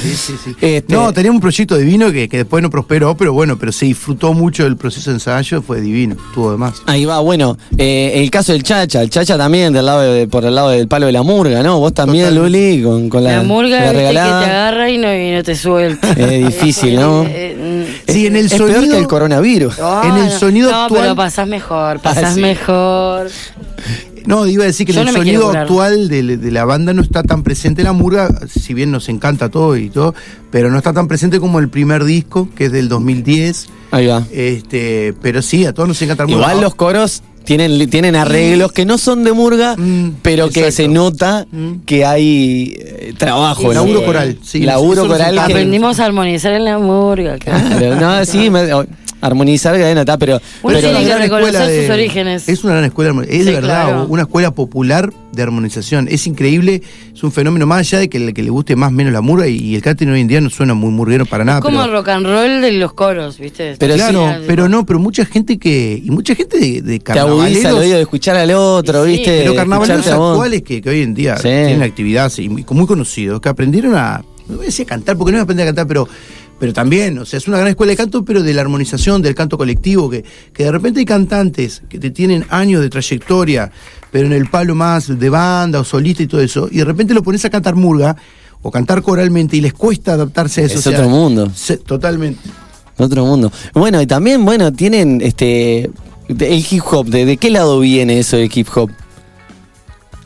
Sí, 0.00 0.14
sí, 0.14 0.34
sí. 0.44 0.54
Este- 0.60 0.92
No, 0.94 1.12
teníamos 1.12 1.36
un 1.38 1.40
proyecto 1.42 1.76
divino 1.76 2.10
que, 2.12 2.28
que 2.28 2.38
después 2.38 2.62
no 2.62 2.70
prosperó, 2.70 3.16
pero 3.16 3.32
bueno, 3.32 3.58
pero 3.58 3.72
se 3.72 3.86
disfrutó 3.86 4.32
mucho 4.32 4.66
el 4.66 4.76
proceso 4.76 5.10
de 5.10 5.16
ensayo, 5.16 5.62
fue 5.62 5.80
divino, 5.80 6.14
estuvo 6.28 6.52
de 6.52 6.56
más. 6.58 6.82
Ahí 6.86 7.04
va, 7.04 7.18
bueno, 7.20 7.56
eh, 7.76 8.12
el 8.16 8.30
caso 8.30 8.52
del 8.52 8.62
Chacha, 8.62 9.02
el 9.02 9.10
Chacha 9.10 9.36
también 9.36 9.72
del 9.72 9.86
lado 9.86 10.00
de- 10.02 10.26
por 10.28 10.44
el 10.44 10.54
lado 10.54 10.70
del 10.70 10.86
palo 10.88 11.06
de 11.06 11.12
la 11.12 11.22
murga, 11.22 11.62
¿no? 11.62 11.78
Vos 11.80 11.92
también. 11.94 12.34
Luli, 12.34 12.82
con, 12.82 13.08
con 13.08 13.24
la, 13.24 13.38
La, 13.38 13.42
murga 13.42 13.68
la 13.70 13.76
viste, 13.78 13.92
que 13.92 13.92
te 13.92 14.08
regalada. 14.08 14.40
agarra 14.44 14.90
y 14.90 14.98
no, 14.98 15.12
y 15.14 15.30
no 15.32 15.42
te 15.42 15.54
suelta. 15.56 16.10
Es 16.12 16.46
difícil, 16.46 16.96
¿no? 16.96 17.24
Eh, 17.28 17.56
eh, 17.58 18.00
Sí, 18.08 18.26
en 18.26 18.36
el 18.36 18.46
es 18.46 18.54
peor 18.54 18.72
sonido- 18.72 18.92
que 18.94 18.98
el 19.00 19.06
coronavirus. 19.08 19.78
ah, 19.80 20.02
En 20.04 20.16
el 20.16 20.32
no. 20.32 20.38
sonido 20.38 20.70
no, 20.70 20.82
actual- 20.84 21.02
pero 21.02 21.16
pasás 21.16 21.48
mejor, 21.48 22.00
pasás 22.00 22.34
sí. 22.34 22.40
mejor. 22.40 23.28
No, 24.26 24.46
iba 24.46 24.64
a 24.64 24.66
decir 24.66 24.86
que 24.86 24.92
Yo 24.92 25.02
en 25.02 25.08
el 25.08 25.14
no 25.14 25.20
sonido 25.20 25.50
actual 25.50 26.08
de, 26.08 26.36
de 26.38 26.50
la 26.50 26.64
banda 26.64 26.92
no 26.94 27.02
está 27.02 27.22
tan 27.22 27.42
presente 27.42 27.82
la 27.82 27.92
murga, 27.92 28.28
si 28.48 28.72
bien 28.74 28.90
nos 28.90 29.08
encanta 29.08 29.50
todo 29.50 29.76
y 29.76 29.90
todo, 29.90 30.14
pero 30.50 30.70
no 30.70 30.78
está 30.78 30.92
tan 30.92 31.08
presente 31.08 31.40
como 31.40 31.58
el 31.58 31.68
primer 31.68 32.04
disco, 32.04 32.48
que 32.56 32.66
es 32.66 32.72
del 32.72 32.88
2010. 32.88 33.66
Ahí 33.90 34.06
va. 34.06 34.22
Este, 34.32 35.14
pero 35.20 35.42
sí, 35.42 35.66
a 35.66 35.72
todos 35.74 35.88
nos 35.88 36.00
encanta 36.02 36.22
el 36.24 36.30
murga. 36.30 36.42
Igual 36.46 36.60
los 36.62 36.74
coros 36.74 37.22
tienen, 37.44 37.90
tienen 37.90 38.16
arreglos 38.16 38.72
que 38.72 38.86
no 38.86 38.96
son 38.96 39.22
de 39.24 39.32
murga, 39.32 39.76
Mm, 39.76 40.12
pero 40.22 40.48
que 40.48 40.60
exacto. 40.68 40.76
se 40.76 40.88
nota 40.88 41.46
Mm. 41.52 41.72
que 41.84 42.06
hay 42.06 42.74
eh, 42.78 43.12
trabajo. 43.18 43.68
Sí. 43.68 43.74
Laburo 43.74 44.04
coral, 44.06 44.38
sí, 44.42 44.60
laburo 44.62 45.06
coral. 45.06 45.34
que- 45.34 45.40
Aprendimos 45.40 46.00
a 46.00 46.06
armonizar 46.06 46.54
en 46.54 46.64
la 46.64 46.78
murga. 46.78 47.36
Claro, 47.38 47.96
no, 48.00 48.24
sí, 48.24 48.48
me- 48.48 48.66
armonizar 49.26 49.74
que 49.76 49.94
no 49.94 50.00
está, 50.00 50.18
pero, 50.18 50.40
Uno 50.62 50.74
pero 50.76 50.80
tiene 50.90 51.06
que 51.06 51.16
reconocer 51.18 51.54
escuela 51.62 51.80
sus 51.82 51.90
orígenes. 51.90 52.48
Es 52.48 52.64
una 52.64 52.72
gran 52.74 52.84
escuela, 52.84 53.14
es 53.22 53.30
Sí, 53.30 53.38
de 53.44 53.52
verdad 53.52 53.84
claro. 53.88 54.06
una 54.08 54.22
escuela 54.22 54.50
popular 54.52 55.12
de 55.32 55.42
armonización. 55.42 56.06
Es 56.10 56.26
increíble, 56.26 56.82
es 57.14 57.22
un 57.24 57.32
fenómeno 57.32 57.66
más 57.66 57.78
allá 57.80 57.98
de 57.98 58.08
que, 58.08 58.18
le- 58.20 58.34
que 58.34 58.42
le 58.42 58.50
guste 58.50 58.76
más 58.76 58.88
o 58.88 58.92
menos 58.92 59.12
la 59.12 59.20
murga 59.20 59.48
y, 59.48 59.56
y 59.56 59.74
el 59.74 59.82
catering 59.82 60.12
hoy 60.12 60.20
en 60.20 60.28
día 60.28 60.40
no 60.40 60.50
suena 60.50 60.74
muy 60.74 60.90
murguero 60.90 61.26
para 61.26 61.44
nada. 61.44 61.60
como 61.60 61.78
pero, 61.78 61.90
el 61.90 61.98
rock 61.98 62.08
and 62.10 62.26
roll 62.26 62.60
de 62.62 62.72
los 62.72 62.92
coros, 62.92 63.38
¿viste? 63.38 63.76
Pero 63.78 63.94
claro, 63.94 64.28
Sí, 64.38 64.44
pero 64.46 64.68
no, 64.68 64.84
pero 64.86 64.98
mucha 64.98 65.24
gente 65.24 65.58
que. 65.58 66.00
Y 66.04 66.10
mucha 66.10 66.34
gente 66.34 66.58
de, 66.58 66.82
de 66.82 66.98
te 67.00 67.18
agudiza 67.18 67.18
el 67.20 67.42
carnavaleros, 67.62 67.78
oído 67.80 67.96
de 67.96 68.02
escuchar 68.02 68.36
al 68.36 68.50
otro, 68.52 69.04
Sí, 69.04 69.10
¿viste? 69.10 69.38
pero 69.38 69.50
De 69.52 69.56
carnavaleros 69.56 70.06
actuales 70.06 70.62
que, 70.62 70.80
que 70.82 70.88
hoy 70.90 71.02
en 71.02 71.14
día 71.14 71.36
Sí. 71.36 71.42
tienen 71.48 71.82
actividad 71.82 72.30
y 72.38 72.48
muy, 72.48 72.64
muy 72.70 72.86
conocidos, 72.86 73.40
que 73.40 73.48
aprendieron 73.48 73.94
a. 73.96 74.22
No 74.46 74.56
voy 74.56 74.64
a 74.64 74.66
decir 74.66 74.84
a 74.84 74.88
cantar, 74.90 75.16
porque 75.16 75.32
no 75.32 75.36
voy 75.38 75.40
a 75.40 75.44
aprender 75.44 75.64
a 75.64 75.68
cantar, 75.68 75.86
pero. 75.86 76.06
Pero 76.64 76.72
también, 76.72 77.18
o 77.18 77.26
sea, 77.26 77.36
es 77.36 77.46
una 77.46 77.58
gran 77.58 77.68
escuela 77.68 77.90
de 77.90 77.96
canto, 77.98 78.24
pero 78.24 78.42
de 78.42 78.54
la 78.54 78.62
armonización, 78.62 79.20
del 79.20 79.34
canto 79.34 79.58
colectivo, 79.58 80.08
que, 80.08 80.24
que 80.54 80.64
de 80.64 80.72
repente 80.72 80.98
hay 81.00 81.04
cantantes 81.04 81.82
que 81.90 81.98
te 81.98 82.10
tienen 82.10 82.46
años 82.48 82.80
de 82.80 82.88
trayectoria, 82.88 83.70
pero 84.10 84.24
en 84.28 84.32
el 84.32 84.46
palo 84.48 84.74
más 84.74 85.18
de 85.18 85.28
banda 85.28 85.78
o 85.80 85.84
solista 85.84 86.22
y 86.22 86.26
todo 86.26 86.40
eso, 86.40 86.66
y 86.72 86.78
de 86.78 86.86
repente 86.86 87.12
lo 87.12 87.22
pones 87.22 87.44
a 87.44 87.50
cantar 87.50 87.74
murga 87.74 88.16
o 88.62 88.70
cantar 88.70 89.02
coralmente 89.02 89.58
y 89.58 89.60
les 89.60 89.74
cuesta 89.74 90.14
adaptarse 90.14 90.62
a 90.62 90.64
eso. 90.64 90.78
Es 90.78 90.86
o 90.86 90.90
sea, 90.90 91.00
otro 91.00 91.10
mundo. 91.10 91.50
se- 91.54 91.76
totalmente. 91.76 92.40
Otro 92.96 93.26
mundo. 93.26 93.52
Bueno, 93.74 94.00
y 94.00 94.06
también, 94.06 94.42
bueno, 94.42 94.72
tienen 94.72 95.20
este 95.20 95.90
el 96.30 96.64
hip 96.70 96.82
hop. 96.90 97.08
¿De, 97.08 97.26
de 97.26 97.36
qué 97.36 97.50
lado 97.50 97.78
viene 97.80 98.20
eso 98.20 98.38
del 98.38 98.50
hip 98.54 98.68
hop? 98.74 98.88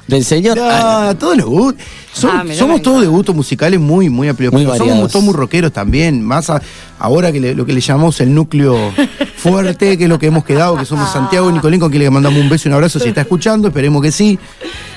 Del 0.09 0.25
señor. 0.25 0.57
No, 0.57 0.65
Ah, 0.69 1.11
a 1.11 1.15
todos 1.19 1.37
nos 1.37 1.47
gusta. 1.47 1.85
Som- 2.15 2.31
Ah, 2.33 2.45
somos 2.59 2.83
todos 2.83 3.03
de 3.03 3.07
gustos 3.07 3.35
musicales 3.37 3.79
muy, 3.79 4.09
muy 4.09 4.27
amplios. 4.29 4.53
Muy 4.53 4.63
pero 4.63 4.71
variados. 4.71 4.97
somos 4.97 5.13
todos 5.13 5.25
muy 5.27 5.35
rockeros 5.35 5.71
también. 5.73 6.23
Más 6.25 6.49
a- 6.51 6.61
ahora 6.99 7.31
que 7.31 7.39
le- 7.41 7.55
lo 7.55 7.65
que 7.67 7.73
le 7.75 7.81
llamamos 7.81 8.19
el 8.21 8.35
núcleo 8.35 8.75
fuerte, 9.37 9.97
que 9.99 10.05
es 10.05 10.09
lo 10.09 10.19
que 10.19 10.27
hemos 10.27 10.45
quedado, 10.45 10.77
que 10.77 10.85
somos 10.87 11.13
Santiago 11.13 11.51
y 11.51 11.53
Nicolín, 11.53 11.79
con 11.79 11.91
quien 11.91 12.03
le 12.03 12.11
mandamos 12.11 12.41
un 12.41 12.49
beso 12.49 12.69
y 12.69 12.71
un 12.71 12.75
abrazo 12.75 12.99
si 12.99 13.09
está 13.09 13.21
escuchando, 13.21 13.69
esperemos 13.69 14.03
que 14.03 14.11
sí. 14.11 14.39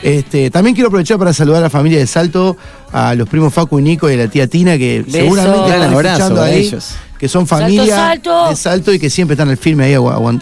Este, 0.02 0.50
también 0.50 0.74
quiero 0.74 0.88
aprovechar 0.88 1.20
para 1.20 1.34
saludar 1.34 1.60
a 1.60 1.64
la 1.66 1.70
familia 1.70 2.00
de 2.00 2.08
Salto, 2.08 2.56
a 2.94 3.14
los 3.14 3.28
primos 3.30 3.54
Facu 3.54 3.80
y 3.80 3.84
Nico 3.84 4.10
y 4.10 4.14
a 4.14 4.18
la 4.18 4.28
tía 4.30 4.48
Tina, 4.48 4.78
que 4.78 5.04
Beso. 5.06 5.18
seguramente 5.20 5.60
Gran 5.68 5.74
están 5.82 5.94
abrazo 5.94 6.18
escuchando 6.24 6.42
ahí, 6.42 6.60
ellos. 6.68 6.96
Que 7.22 7.30
son 7.30 7.46
Salto, 7.46 7.66
familia 7.66 7.96
Salto. 7.96 8.50
de 8.50 8.56
Salto 8.56 8.92
y 8.92 8.98
que 8.98 9.08
siempre 9.12 9.36
están 9.36 9.48
al 9.48 9.58
firme 9.58 9.84
ahí 9.84 9.96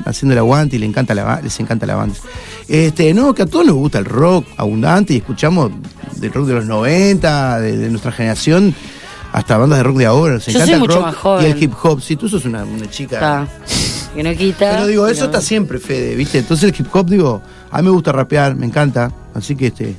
haciendo 0.05 0.31
el 0.31 0.39
aguante 0.39 0.77
y 0.77 0.79
le 0.79 0.85
encanta 0.85 1.13
la, 1.13 1.41
les 1.41 1.59
encanta 1.59 1.85
la 1.85 1.95
banda. 1.95 2.15
Este, 2.69 3.13
no, 3.13 3.33
que 3.35 3.41
a 3.41 3.45
todos 3.45 3.65
nos 3.65 3.75
gusta 3.75 3.99
el 3.99 4.05
rock 4.05 4.47
abundante 4.55 5.13
y 5.13 5.17
escuchamos 5.17 5.71
del 6.15 6.31
rock 6.31 6.47
de 6.47 6.53
los 6.53 6.65
90, 6.65 7.59
de, 7.59 7.75
de 7.75 7.89
nuestra 7.89 8.13
generación, 8.13 8.73
hasta 9.33 9.57
bandas 9.57 9.79
de 9.79 9.83
rock 9.83 9.97
de 9.97 10.05
ahora. 10.05 10.33
Nos 10.35 10.47
encanta 10.47 10.73
el 10.73 10.87
rock 10.87 11.41
y 11.41 11.45
el 11.47 11.61
hip 11.61 11.73
hop. 11.83 12.01
Si 12.01 12.15
tú 12.15 12.29
sos 12.29 12.45
una, 12.45 12.63
una 12.63 12.89
chica. 12.89 13.15
Está. 13.15 13.47
Que 14.15 14.23
no 14.23 14.33
quita. 14.33 14.71
Pero 14.71 14.87
digo, 14.87 15.07
eso 15.09 15.25
está 15.25 15.41
siempre, 15.41 15.79
Fede, 15.79 16.15
¿viste? 16.15 16.39
Entonces 16.39 16.71
el 16.71 16.79
hip 16.79 16.87
hop, 16.95 17.09
digo, 17.09 17.41
a 17.71 17.79
mí 17.79 17.83
me 17.83 17.91
gusta 17.91 18.13
rapear, 18.13 18.55
me 18.55 18.65
encanta. 18.65 19.11
Así 19.33 19.53
que 19.57 19.67
este. 19.67 19.97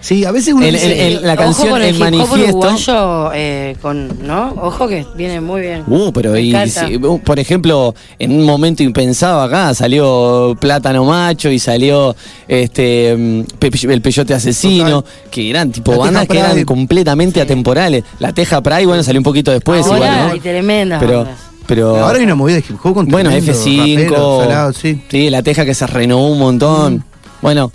Sí, 0.00 0.24
a 0.24 0.32
veces 0.32 0.54
uno 0.54 0.64
El- 0.64 0.72
dice, 0.74 0.86
el- 1.08 1.16
el- 1.18 1.26
la 1.26 1.34
Ojo 1.34 1.42
canción 1.42 1.68
con 1.70 1.82
el 1.82 1.98
Manifiesto. 1.98 2.34
uruguayo, 2.58 3.32
eh, 3.34 3.76
con, 3.82 4.26
¿no? 4.26 4.54
Ojo 4.62 4.88
que 4.88 5.04
viene 5.14 5.40
muy 5.42 5.60
bien. 5.60 5.84
Uh, 5.86 6.10
pero 6.12 6.38
y, 6.38 6.54
si- 6.70 6.96
uh, 6.96 7.18
por 7.20 7.38
ejemplo, 7.38 7.94
en 8.18 8.32
un 8.32 8.44
momento 8.46 8.82
impensado 8.82 9.42
acá 9.42 9.74
salió 9.74 10.56
Plátano 10.58 11.04
Macho 11.04 11.50
y 11.50 11.58
salió 11.58 12.16
este 12.48 13.14
mm, 13.16 13.42
Pe- 13.58 13.70
el 13.92 14.00
Peyote 14.00 14.32
Asesino, 14.34 15.04
que 15.30 15.50
eran 15.50 15.70
tipo 15.70 15.92
La 15.92 15.98
bandas 15.98 16.26
que 16.26 16.38
eran 16.38 16.64
completamente 16.64 17.40
atemporales. 17.40 18.02
La 18.20 18.32
Teja 18.32 18.62
Pride, 18.62 18.86
bueno, 18.86 19.02
salió 19.02 19.20
un 19.20 19.24
poquito 19.24 19.50
después 19.50 19.84
Ahora 19.86 19.96
igual, 19.98 20.26
¿no? 20.28 20.32
hay 20.32 20.40
tremendas 20.40 21.00
Pero, 21.00 21.18
bandas. 21.24 21.38
pero 21.66 21.96
ahora 22.04 22.18
hay 22.18 22.24
una 22.24 22.34
movida 22.34 22.56
de 22.56 22.64
hip 22.68 22.76
hop 22.82 22.94
con 22.94 23.06
bueno, 23.06 23.28
tremendo 23.30 23.52
F5, 23.52 23.78
rapero, 24.06 24.40
salado, 24.40 24.72
sí. 24.72 25.02
sí, 25.10 25.28
la 25.28 25.42
Teja 25.42 25.64
que 25.66 25.74
se 25.74 25.86
renovó 25.86 26.28
un 26.28 26.38
montón. 26.38 26.94
Mm. 26.94 27.02
Bueno, 27.42 27.70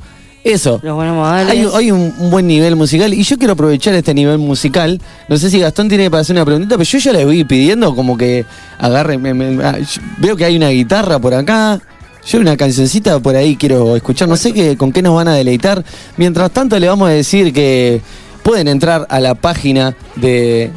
eso. 0.45 0.79
Los 0.83 0.95
buenos 0.95 1.15
modales. 1.15 1.51
Hay, 1.51 1.67
hay 1.73 1.91
un, 1.91 2.13
un 2.17 2.29
buen 2.29 2.47
nivel 2.47 2.75
musical 2.75 3.13
y 3.13 3.23
yo 3.23 3.37
quiero 3.37 3.53
aprovechar 3.53 3.93
este 3.95 4.13
nivel 4.13 4.37
musical. 4.37 5.01
No 5.27 5.37
sé 5.37 5.49
si 5.49 5.59
Gastón 5.59 5.89
tiene 5.89 6.09
para 6.09 6.21
hacer 6.21 6.35
una 6.35 6.45
preguntita, 6.45 6.75
pero 6.77 6.83
yo 6.89 6.97
ya 6.99 7.11
le 7.13 7.25
voy 7.25 7.43
pidiendo 7.43 7.93
como 7.95 8.15
que 8.17 8.45
agarre. 8.77 9.17
me- 9.17 9.33
me- 9.33 9.63
ah, 9.63 9.77
veo 10.19 10.35
que 10.37 10.45
hay 10.45 10.55
una 10.55 10.69
guitarra 10.69 11.19
por 11.19 11.33
acá. 11.33 11.81
Yo 12.27 12.39
una 12.39 12.57
cancioncita 12.57 13.19
por 13.19 13.35
ahí 13.35 13.55
quiero 13.55 13.95
escuchar. 13.95 14.27
No 14.27 14.35
sé 14.37 14.53
qué, 14.53 14.77
con 14.77 14.91
qué 14.91 15.01
nos 15.01 15.15
van 15.15 15.27
a 15.27 15.33
deleitar. 15.33 15.83
Mientras 16.17 16.49
tanto, 16.51 16.79
le 16.79 16.87
vamos 16.87 17.07
a 17.09 17.11
decir 17.11 17.51
que 17.53 18.01
pueden 18.43 18.67
entrar 18.67 19.05
a 19.09 19.19
la 19.19 19.35
página 19.35 19.95
de. 20.15 20.71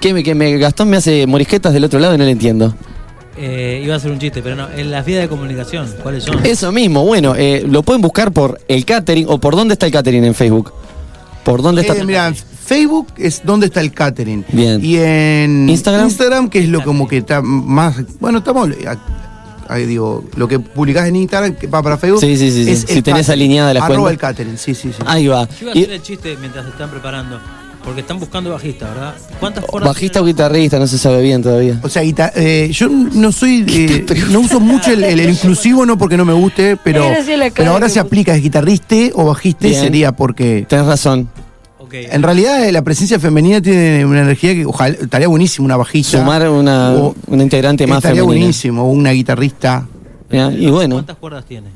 que, 0.00 0.12
me- 0.14 0.22
que 0.22 0.34
me, 0.34 0.56
Gastón 0.58 0.88
me 0.90 0.96
hace 0.96 1.26
morisquetas 1.26 1.72
del 1.72 1.84
otro 1.84 1.98
lado 2.00 2.14
y 2.14 2.18
no 2.18 2.24
le 2.24 2.30
entiendo. 2.32 2.74
Eh, 3.40 3.82
iba 3.84 3.94
a 3.94 4.00
ser 4.00 4.10
un 4.10 4.18
chiste, 4.18 4.42
pero 4.42 4.56
no. 4.56 4.68
En 4.70 4.90
las 4.90 5.06
vías 5.06 5.20
de 5.22 5.28
comunicación, 5.28 5.88
¿cuáles 6.02 6.24
son? 6.24 6.44
Eso 6.44 6.72
mismo, 6.72 7.04
bueno, 7.04 7.34
eh, 7.36 7.64
lo 7.68 7.82
pueden 7.82 8.02
buscar 8.02 8.32
por 8.32 8.60
el 8.68 8.84
catering 8.84 9.26
o 9.28 9.38
por 9.38 9.54
dónde 9.54 9.74
está 9.74 9.86
el 9.86 9.92
catering 9.92 10.24
en 10.24 10.34
Facebook. 10.34 10.72
¿Por 11.44 11.62
dónde 11.62 11.82
está? 11.82 11.94
Eh, 11.96 12.04
mira, 12.04 12.26
en 12.26 12.34
Facebook 12.34 13.06
es 13.16 13.42
donde 13.44 13.66
está 13.66 13.80
el 13.80 13.92
catering. 13.92 14.44
Bien. 14.52 14.84
Y 14.84 14.96
en 14.98 15.68
Instagram. 15.70 16.06
Instagram, 16.06 16.48
que 16.50 16.58
es 16.58 16.68
lo 16.68 16.82
como 16.82 17.06
que 17.08 17.18
está 17.18 17.40
más. 17.40 17.96
Bueno, 18.20 18.38
estamos. 18.38 18.68
eh, 18.70 18.86
Ahí 19.70 19.84
digo, 19.84 20.24
lo 20.36 20.48
que 20.48 20.58
publicás 20.58 21.06
en 21.08 21.16
Instagram 21.16 21.54
que 21.54 21.66
va 21.66 21.82
para 21.82 21.98
Facebook. 21.98 22.20
Sí, 22.20 22.36
sí, 22.38 22.50
sí, 22.50 22.64
sí. 22.64 22.70
es 22.70 22.80
Si 22.80 23.02
tenés 23.02 23.26
catering, 23.26 23.30
alineada 23.42 23.74
la 23.74 23.84
arroba 23.84 24.00
cuenta. 24.00 24.10
el 24.10 24.18
catering, 24.34 24.58
sí, 24.58 24.74
sí, 24.74 24.90
sí. 24.92 25.02
Ahí 25.06 25.26
va. 25.26 25.46
Yo 25.60 25.66
iba 25.66 25.72
a 25.72 25.76
Y- 25.78 25.82
hacer 25.82 25.94
el 25.94 26.02
chiste 26.02 26.36
mientras 26.40 26.64
se 26.64 26.70
están 26.70 26.90
preparando. 26.90 27.38
Porque 27.88 28.02
están 28.02 28.20
buscando 28.20 28.50
bajista, 28.50 28.86
¿verdad? 28.90 29.14
¿Cuántas 29.40 29.64
cuerdas? 29.64 29.88
Bajista 29.88 30.20
o 30.20 30.24
guitarrista, 30.26 30.78
no 30.78 30.86
se 30.86 30.98
sabe 30.98 31.22
bien 31.22 31.42
todavía. 31.42 31.80
O 31.82 31.88
sea, 31.88 32.02
guita- 32.02 32.30
eh, 32.36 32.68
yo 32.70 32.86
no 32.90 33.32
soy. 33.32 33.64
eh, 33.66 34.04
no 34.30 34.40
uso 34.40 34.60
mucho 34.60 34.92
el, 34.92 35.02
el- 35.04 35.20
el 35.20 35.30
inclusivo, 35.30 35.86
no 35.86 35.96
porque 35.96 36.18
no 36.18 36.26
me 36.26 36.34
guste, 36.34 36.76
pero, 36.84 37.00
la 37.08 37.14
cara 37.16 37.50
pero 37.56 37.70
ahora 37.72 37.86
que 37.86 37.92
se 37.94 38.00
puso. 38.00 38.06
aplica, 38.06 38.34
es 38.36 38.42
guitarriste 38.42 39.12
o 39.14 39.24
bajiste, 39.24 39.68
Bien. 39.68 39.80
sería 39.80 40.12
porque. 40.12 40.66
Tenés 40.68 40.84
razón. 40.84 41.30
Ok. 41.78 41.94
En 41.94 42.22
realidad, 42.22 42.62
eh, 42.68 42.72
la 42.72 42.82
presencia 42.82 43.18
femenina 43.18 43.62
tiene 43.62 44.04
una 44.04 44.20
energía 44.20 44.52
que 44.52 44.66
ojalá 44.66 44.94
estaría 45.00 45.28
buenísimo, 45.28 45.64
una 45.64 45.78
bajista. 45.78 46.18
Sumar 46.18 46.46
una, 46.50 46.92
o- 46.92 47.14
una 47.28 47.42
integrante 47.42 47.86
más 47.86 47.98
estaría 48.00 48.20
femenina. 48.20 48.40
buenísimo, 48.42 48.90
una 48.90 49.12
guitarrista. 49.12 49.86
Ya, 50.30 50.52
Y 50.52 50.68
bueno, 50.70 50.96
¿Cuántas 50.96 51.16
cuerdas 51.16 51.46
tiene? 51.46 51.68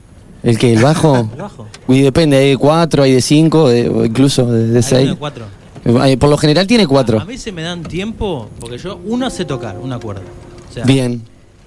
el 0.42 0.59
que 0.59 0.75
el 0.75 0.83
bajo. 0.83 1.16
¿El 1.33 1.40
bajo? 1.40 1.66
Y 1.88 2.03
depende, 2.03 2.37
hay 2.37 2.51
de 2.51 2.57
cuatro, 2.59 3.03
hay 3.03 3.12
de 3.14 3.22
cinco, 3.22 3.70
de- 3.70 3.88
o 3.88 4.05
incluso 4.05 4.44
de, 4.44 4.66
de 4.68 4.79
Hay 4.94 5.05
uno 5.05 5.12
de 5.12 5.18
cuatro. 5.18 5.62
Eh, 5.85 6.16
Por 6.16 6.31
lo 6.31 6.37
general 6.38 6.66
tiene 6.66 6.85
A 6.85 6.87
cuatro. 6.87 7.25
mí 7.25 7.37
se 7.38 7.51
me 7.53 7.62
dan 7.62 7.83
tiempo 7.83 8.49
porque 8.61 8.79
yo, 8.79 9.01
uno 9.05 9.29
sé 9.31 9.45
tocar, 9.45 9.77
una 9.79 9.99
cuerda. 9.99 10.23
O 10.71 10.73
sea, 10.73 10.85
Bien. 10.85 11.23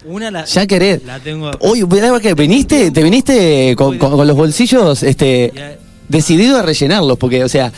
Una 0.08 0.30
la, 0.30 0.46
Ya 0.46 0.68
querés. 0.68 1.04
la 1.04 1.20
tengo. 1.20 1.50
Hoy, 1.62 1.82
¿verdad 1.84 2.20
que 2.22 2.36
viniste? 2.36 2.92
¿Te 2.92 3.02
viniste 3.04 3.76
con, 3.76 3.98
con- 3.98 4.12
con 4.12 4.28
los 4.28 4.38
bolsillos 4.38 5.02
este, 5.02 5.52
Ya- 5.56 5.78
decidido 6.08 6.60
a 6.60 6.62
rellenarlos? 6.62 7.18
Porque, 7.18 7.44
o 7.44 7.50
sea, 7.50 7.72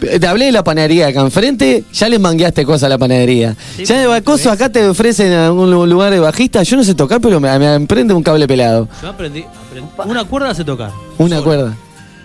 te 0.00 0.26
hablé 0.26 0.44
de 0.46 0.52
la 0.52 0.62
panadería 0.62 1.06
acá 1.08 1.22
enfrente, 1.22 1.84
ya 1.92 2.08
le 2.10 2.18
mangueaste 2.18 2.64
cosas 2.66 2.82
a 2.84 2.88
la 2.90 2.98
panadería. 2.98 3.56
Sí, 3.76 3.86
ya 3.86 3.98
de 3.98 4.06
Bacoso 4.06 4.50
acá 4.50 4.70
te 4.70 4.86
ofrecen 4.86 5.28
en 5.32 5.38
algún 5.38 5.70
lu- 5.70 5.86
lugar 5.86 6.12
de 6.12 6.20
bajista. 6.20 6.62
Yo 6.62 6.76
no 6.76 6.84
sé 6.84 6.94
tocar, 6.94 7.18
pero 7.22 7.40
me, 7.40 7.58
me 7.58 7.74
emprende 7.74 8.12
un 8.12 8.22
cable 8.22 8.46
pelado. 8.46 8.86
Yo 9.00 9.08
aprendí, 9.08 9.40
aprendí- 9.42 9.88
Una 10.06 10.24
cuerda 10.24 10.54
sé 10.54 10.64
tocar. 10.64 10.90
Una 11.16 11.40
cuerda. 11.40 11.74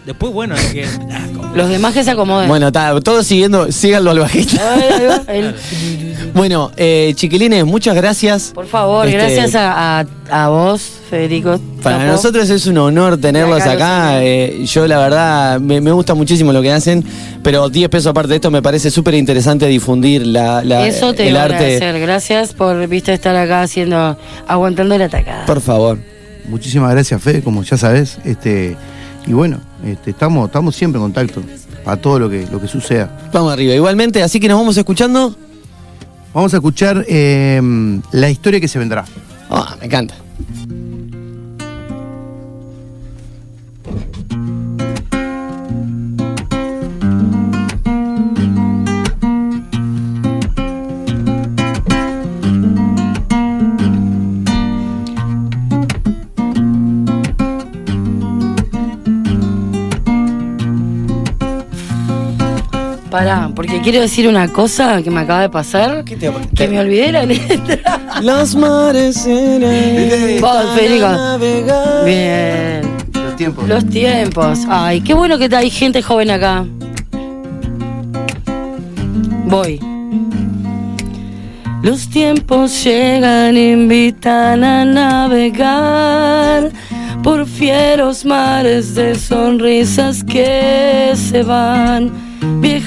Después, 0.09 0.33
bueno, 0.33 0.55
hay 0.57 0.73
que. 0.73 0.85
Los 1.55 1.69
demás 1.69 1.93
que 1.93 2.03
se 2.03 2.09
acomoden. 2.09 2.47
Bueno, 2.47 2.71
todos 2.71 3.27
siguiendo, 3.27 3.71
síganlo 3.71 4.09
al 4.09 4.19
bajista. 4.19 4.73
Ahí, 4.73 4.81
ahí 4.81 5.05
va, 5.05 5.21
él. 5.33 5.55
Bueno, 6.33 6.71
eh, 6.77 7.13
chiquilines, 7.15 7.63
muchas 7.63 7.95
gracias. 7.95 8.51
Por 8.55 8.65
favor, 8.65 9.05
Este, 9.07 9.17
gracias 9.19 9.53
a, 9.53 9.99
a- 9.99 10.05
a 10.31 10.47
vos, 10.49 10.81
Federico. 11.11 11.59
Para 11.83 11.97
Chapo. 11.99 12.11
nosotros 12.11 12.49
es 12.49 12.65
un 12.65 12.77
honor 12.79 13.17
tenerlos 13.19 13.61
Acá 13.63 14.23
eh, 14.23 14.63
yo 14.65 14.87
la 14.87 14.97
verdad 14.97 15.59
me, 15.59 15.79
me 15.79 15.91
gusta 15.91 16.15
muchísimo 16.15 16.53
lo 16.53 16.61
que 16.63 16.71
hacen, 16.71 17.03
pero 17.43 17.69
10 17.69 17.87
pesos 17.89 18.07
aparte 18.07 18.29
de 18.29 18.35
esto 18.37 18.49
me 18.49 18.63
parece 18.63 18.89
súper 18.89 19.13
interesante 19.13 19.67
difundir 19.67 20.25
la, 20.25 20.63
la- 20.63 20.87
Eso 20.87 21.13
te 21.13 21.29
el 21.29 21.37
arte. 21.37 21.53
agradecer. 21.55 21.99
Gracias 21.99 22.53
por 22.53 22.87
viste 22.87 23.13
estar 23.13 23.35
acá 23.35 23.61
haciendo, 23.61 24.17
aguantando 24.47 24.97
la 24.97 25.05
atacada. 25.05 25.45
Por 25.45 25.61
favor. 25.61 25.99
Muchísimas 26.47 26.91
gracias, 26.91 27.21
Fede, 27.21 27.43
como 27.43 27.61
ya 27.63 27.77
sabes. 27.77 28.17
Este, 28.25 28.75
y 29.27 29.33
bueno, 29.33 29.61
este, 29.85 30.11
estamos, 30.11 30.47
estamos 30.47 30.75
siempre 30.75 30.99
en 30.99 31.05
contacto 31.05 31.41
para 31.83 32.01
todo 32.01 32.19
lo 32.19 32.29
que, 32.29 32.47
lo 32.51 32.59
que 32.59 32.67
suceda. 32.67 33.29
Vamos 33.31 33.53
arriba. 33.53 33.73
Igualmente, 33.73 34.21
así 34.23 34.39
que 34.39 34.47
nos 34.47 34.59
vamos 34.59 34.77
escuchando. 34.77 35.35
Vamos 36.33 36.53
a 36.53 36.57
escuchar 36.57 37.05
eh, 37.07 37.61
la 38.11 38.29
historia 38.29 38.59
que 38.59 38.67
se 38.67 38.77
vendrá. 38.77 39.05
Ah, 39.49 39.75
me 39.79 39.87
encanta. 39.87 40.15
Pará, 63.09 63.49
porque 63.55 63.81
quiero 63.81 64.01
decir 64.01 64.27
una 64.27 64.47
cosa 64.49 65.01
que 65.01 65.09
me 65.09 65.21
acaba 65.21 65.41
de 65.41 65.49
pasar. 65.49 66.03
¿Qué 66.03 66.15
te- 66.15 66.31
Que 66.55 66.67
me 66.67 66.79
olvidé 66.79 67.11
la 67.11 67.25
letra. 67.25 67.99
Los 68.21 68.55
mares 68.55 69.25
en 69.25 70.39
Vos, 70.39 70.65
Federico. 70.75 71.07
Bien. 72.05 72.81
Los 73.13 73.35
tiempos. 73.35 73.67
Los 73.67 73.85
tiempos. 73.89 74.59
Ay, 74.69 75.01
qué 75.01 75.13
bueno 75.15 75.39
que 75.39 75.49
hay 75.55 75.69
gente 75.71 76.03
joven 76.03 76.29
acá. 76.29 76.65
Voy. 79.45 79.79
Los 81.81 82.09
tiempos 82.09 82.83
llegan, 82.83 83.57
invitan 83.57 84.63
a 84.63 84.85
navegar 84.85 86.69
por 87.23 87.47
fieros 87.47 88.23
mares 88.25 88.93
de 88.93 89.15
sonrisas 89.15 90.23
que 90.23 91.13
se 91.15 91.41
van. 91.41 92.28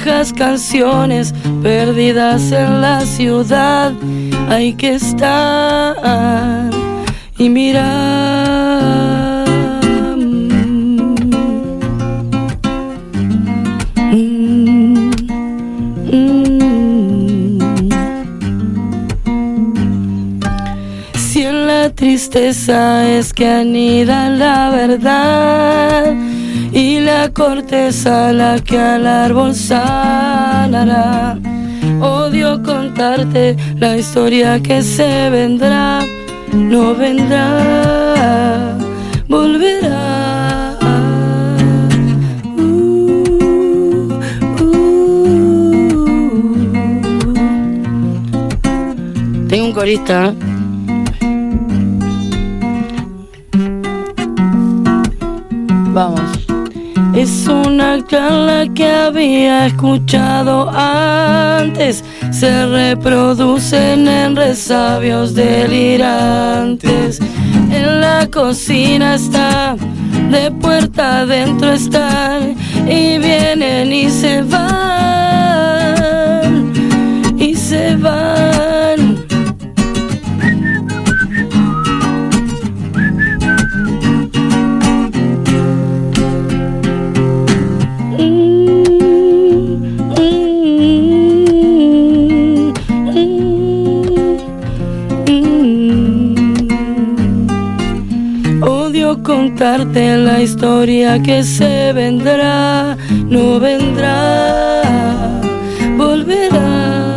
Canciones 0.03 1.33
perdidas 1.62 2.51
en 2.51 2.81
la 2.81 3.03
ciudad, 3.03 3.93
hay 4.49 4.75
que 4.75 4.95
estar 4.95 6.69
y 7.38 7.49
mirar. 7.49 7.83
Si 21.15 21.43
en 21.43 21.67
la 21.69 21.91
tristeza 21.95 23.09
es 23.09 23.33
que 23.33 23.49
anida 23.49 24.29
la 24.31 24.71
verdad 24.71 26.32
y 26.72 27.00
la 27.00 27.30
corteza 27.32 28.32
la 28.32 28.58
que 28.58 28.78
al 28.78 29.06
árbol 29.06 29.54
sanará. 29.54 31.38
Odio 32.00 32.62
contarte 32.62 33.56
la 33.76 33.96
historia 33.96 34.61
que 34.61 34.82
se 34.82 35.30
vendrá, 35.30 36.04
no 36.52 36.94
vendrá, 36.94 38.76
volverá. 39.28 40.78
Uh, 42.56 43.32
uh. 44.61 44.88
Tengo 49.48 49.66
un 49.66 49.72
corista. 49.72 50.35
Vamos. 55.92 56.41
Es 57.22 57.46
una 57.46 58.04
charla 58.04 58.66
que 58.74 58.90
había 58.90 59.66
escuchado 59.66 60.68
antes. 60.70 62.02
Se 62.32 62.66
reproducen 62.66 64.08
en 64.08 64.35
resabios 64.35 65.32
delirantes. 65.32 67.20
En 67.70 68.00
la 68.00 68.28
cocina 68.28 69.14
está, 69.14 69.76
de 70.32 70.50
puerta 70.50 71.20
adentro 71.20 71.74
están. 71.74 72.56
Y 72.88 73.18
vienen 73.18 73.92
y 73.92 74.11
se 74.11 74.42
van. 74.42 74.72
Y 77.38 77.54
se 77.54 77.94
van. 77.94 78.52
Contarte 99.62 100.16
la 100.16 100.40
historia 100.40 101.22
que 101.22 101.44
se 101.44 101.92
vendrá, 101.92 102.96
no 103.29 103.61
vendrá, 103.61 104.83
volverá. 105.96 107.12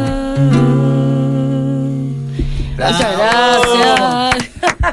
Muchas 2.78 3.18
gracias. 3.18 4.15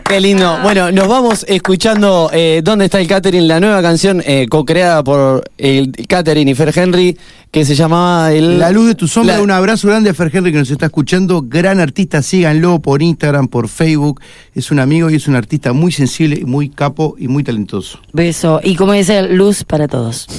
Qué 0.04 0.20
lindo. 0.20 0.58
Bueno, 0.62 0.90
nos 0.92 1.08
vamos 1.08 1.44
escuchando 1.48 2.28
eh, 2.34 2.60
¿Dónde 2.62 2.84
está 2.86 3.00
el 3.00 3.06
catering? 3.06 3.48
La 3.48 3.60
nueva 3.60 3.80
canción 3.80 4.22
eh, 4.26 4.46
co-creada 4.50 5.02
por 5.02 5.42
el 5.56 5.92
catering 6.06 6.48
y 6.48 6.54
Fer 6.54 6.72
Henry 6.76 7.16
que 7.50 7.64
se 7.64 7.74
llamaba 7.74 8.30
el, 8.32 8.58
La 8.58 8.70
luz 8.70 8.86
de 8.88 8.94
tu 8.94 9.08
sombra, 9.08 9.36
La- 9.36 9.42
un 9.42 9.50
abrazo 9.50 9.88
grande 9.88 10.10
a 10.10 10.14
Fer 10.14 10.30
Henry 10.32 10.52
que 10.52 10.58
nos 10.58 10.70
está 10.70 10.86
escuchando. 10.86 11.42
Gran 11.46 11.80
artista, 11.80 12.20
síganlo 12.22 12.78
por 12.80 13.00
Instagram, 13.02 13.48
por 13.48 13.68
Facebook. 13.68 14.20
Es 14.54 14.70
un 14.70 14.80
amigo 14.80 15.08
y 15.10 15.14
es 15.16 15.28
un 15.28 15.34
artista 15.36 15.72
muy 15.72 15.92
sensible, 15.92 16.44
muy 16.44 16.68
capo 16.68 17.14
y 17.18 17.28
muy 17.28 17.42
talentoso. 17.44 17.98
Beso. 18.12 18.60
Y 18.62 18.76
como 18.76 18.92
dice, 18.92 19.22
luz 19.22 19.64
para 19.64 19.88
todos. 19.88 20.26
Si 20.28 20.36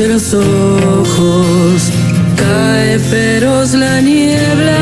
los 0.00 0.34
ojos 0.34 1.90
cae 2.36 2.98
feroz 2.98 3.74
la 3.74 4.00
niebla, 4.00 4.78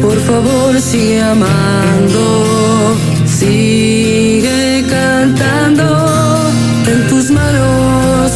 por 0.00 0.16
favor 0.20 0.80
sigue 0.80 1.20
amando, 1.20 2.96
sigue 3.26 4.84
cantando. 4.88 6.52
En 6.86 7.08
tus 7.08 7.30
manos 7.30 8.30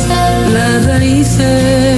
las 0.53 0.87
raíces, 0.87 1.94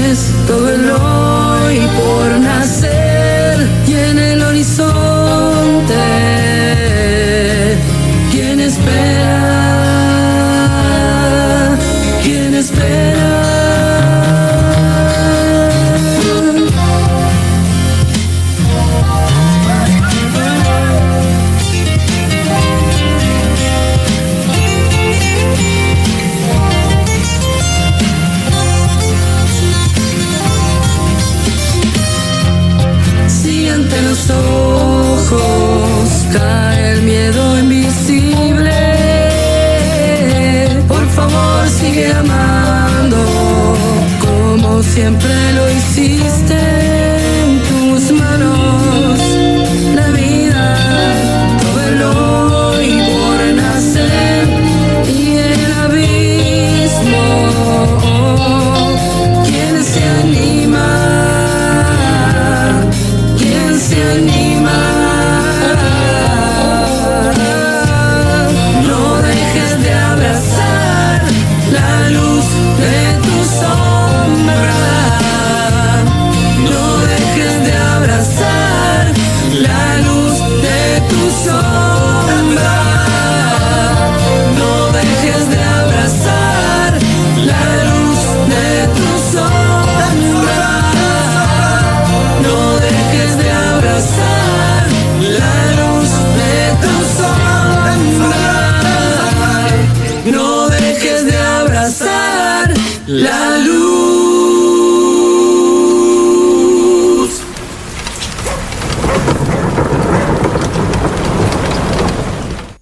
siempre 44.97 45.53
lo 45.53 45.71
hiciste. 45.71 46.96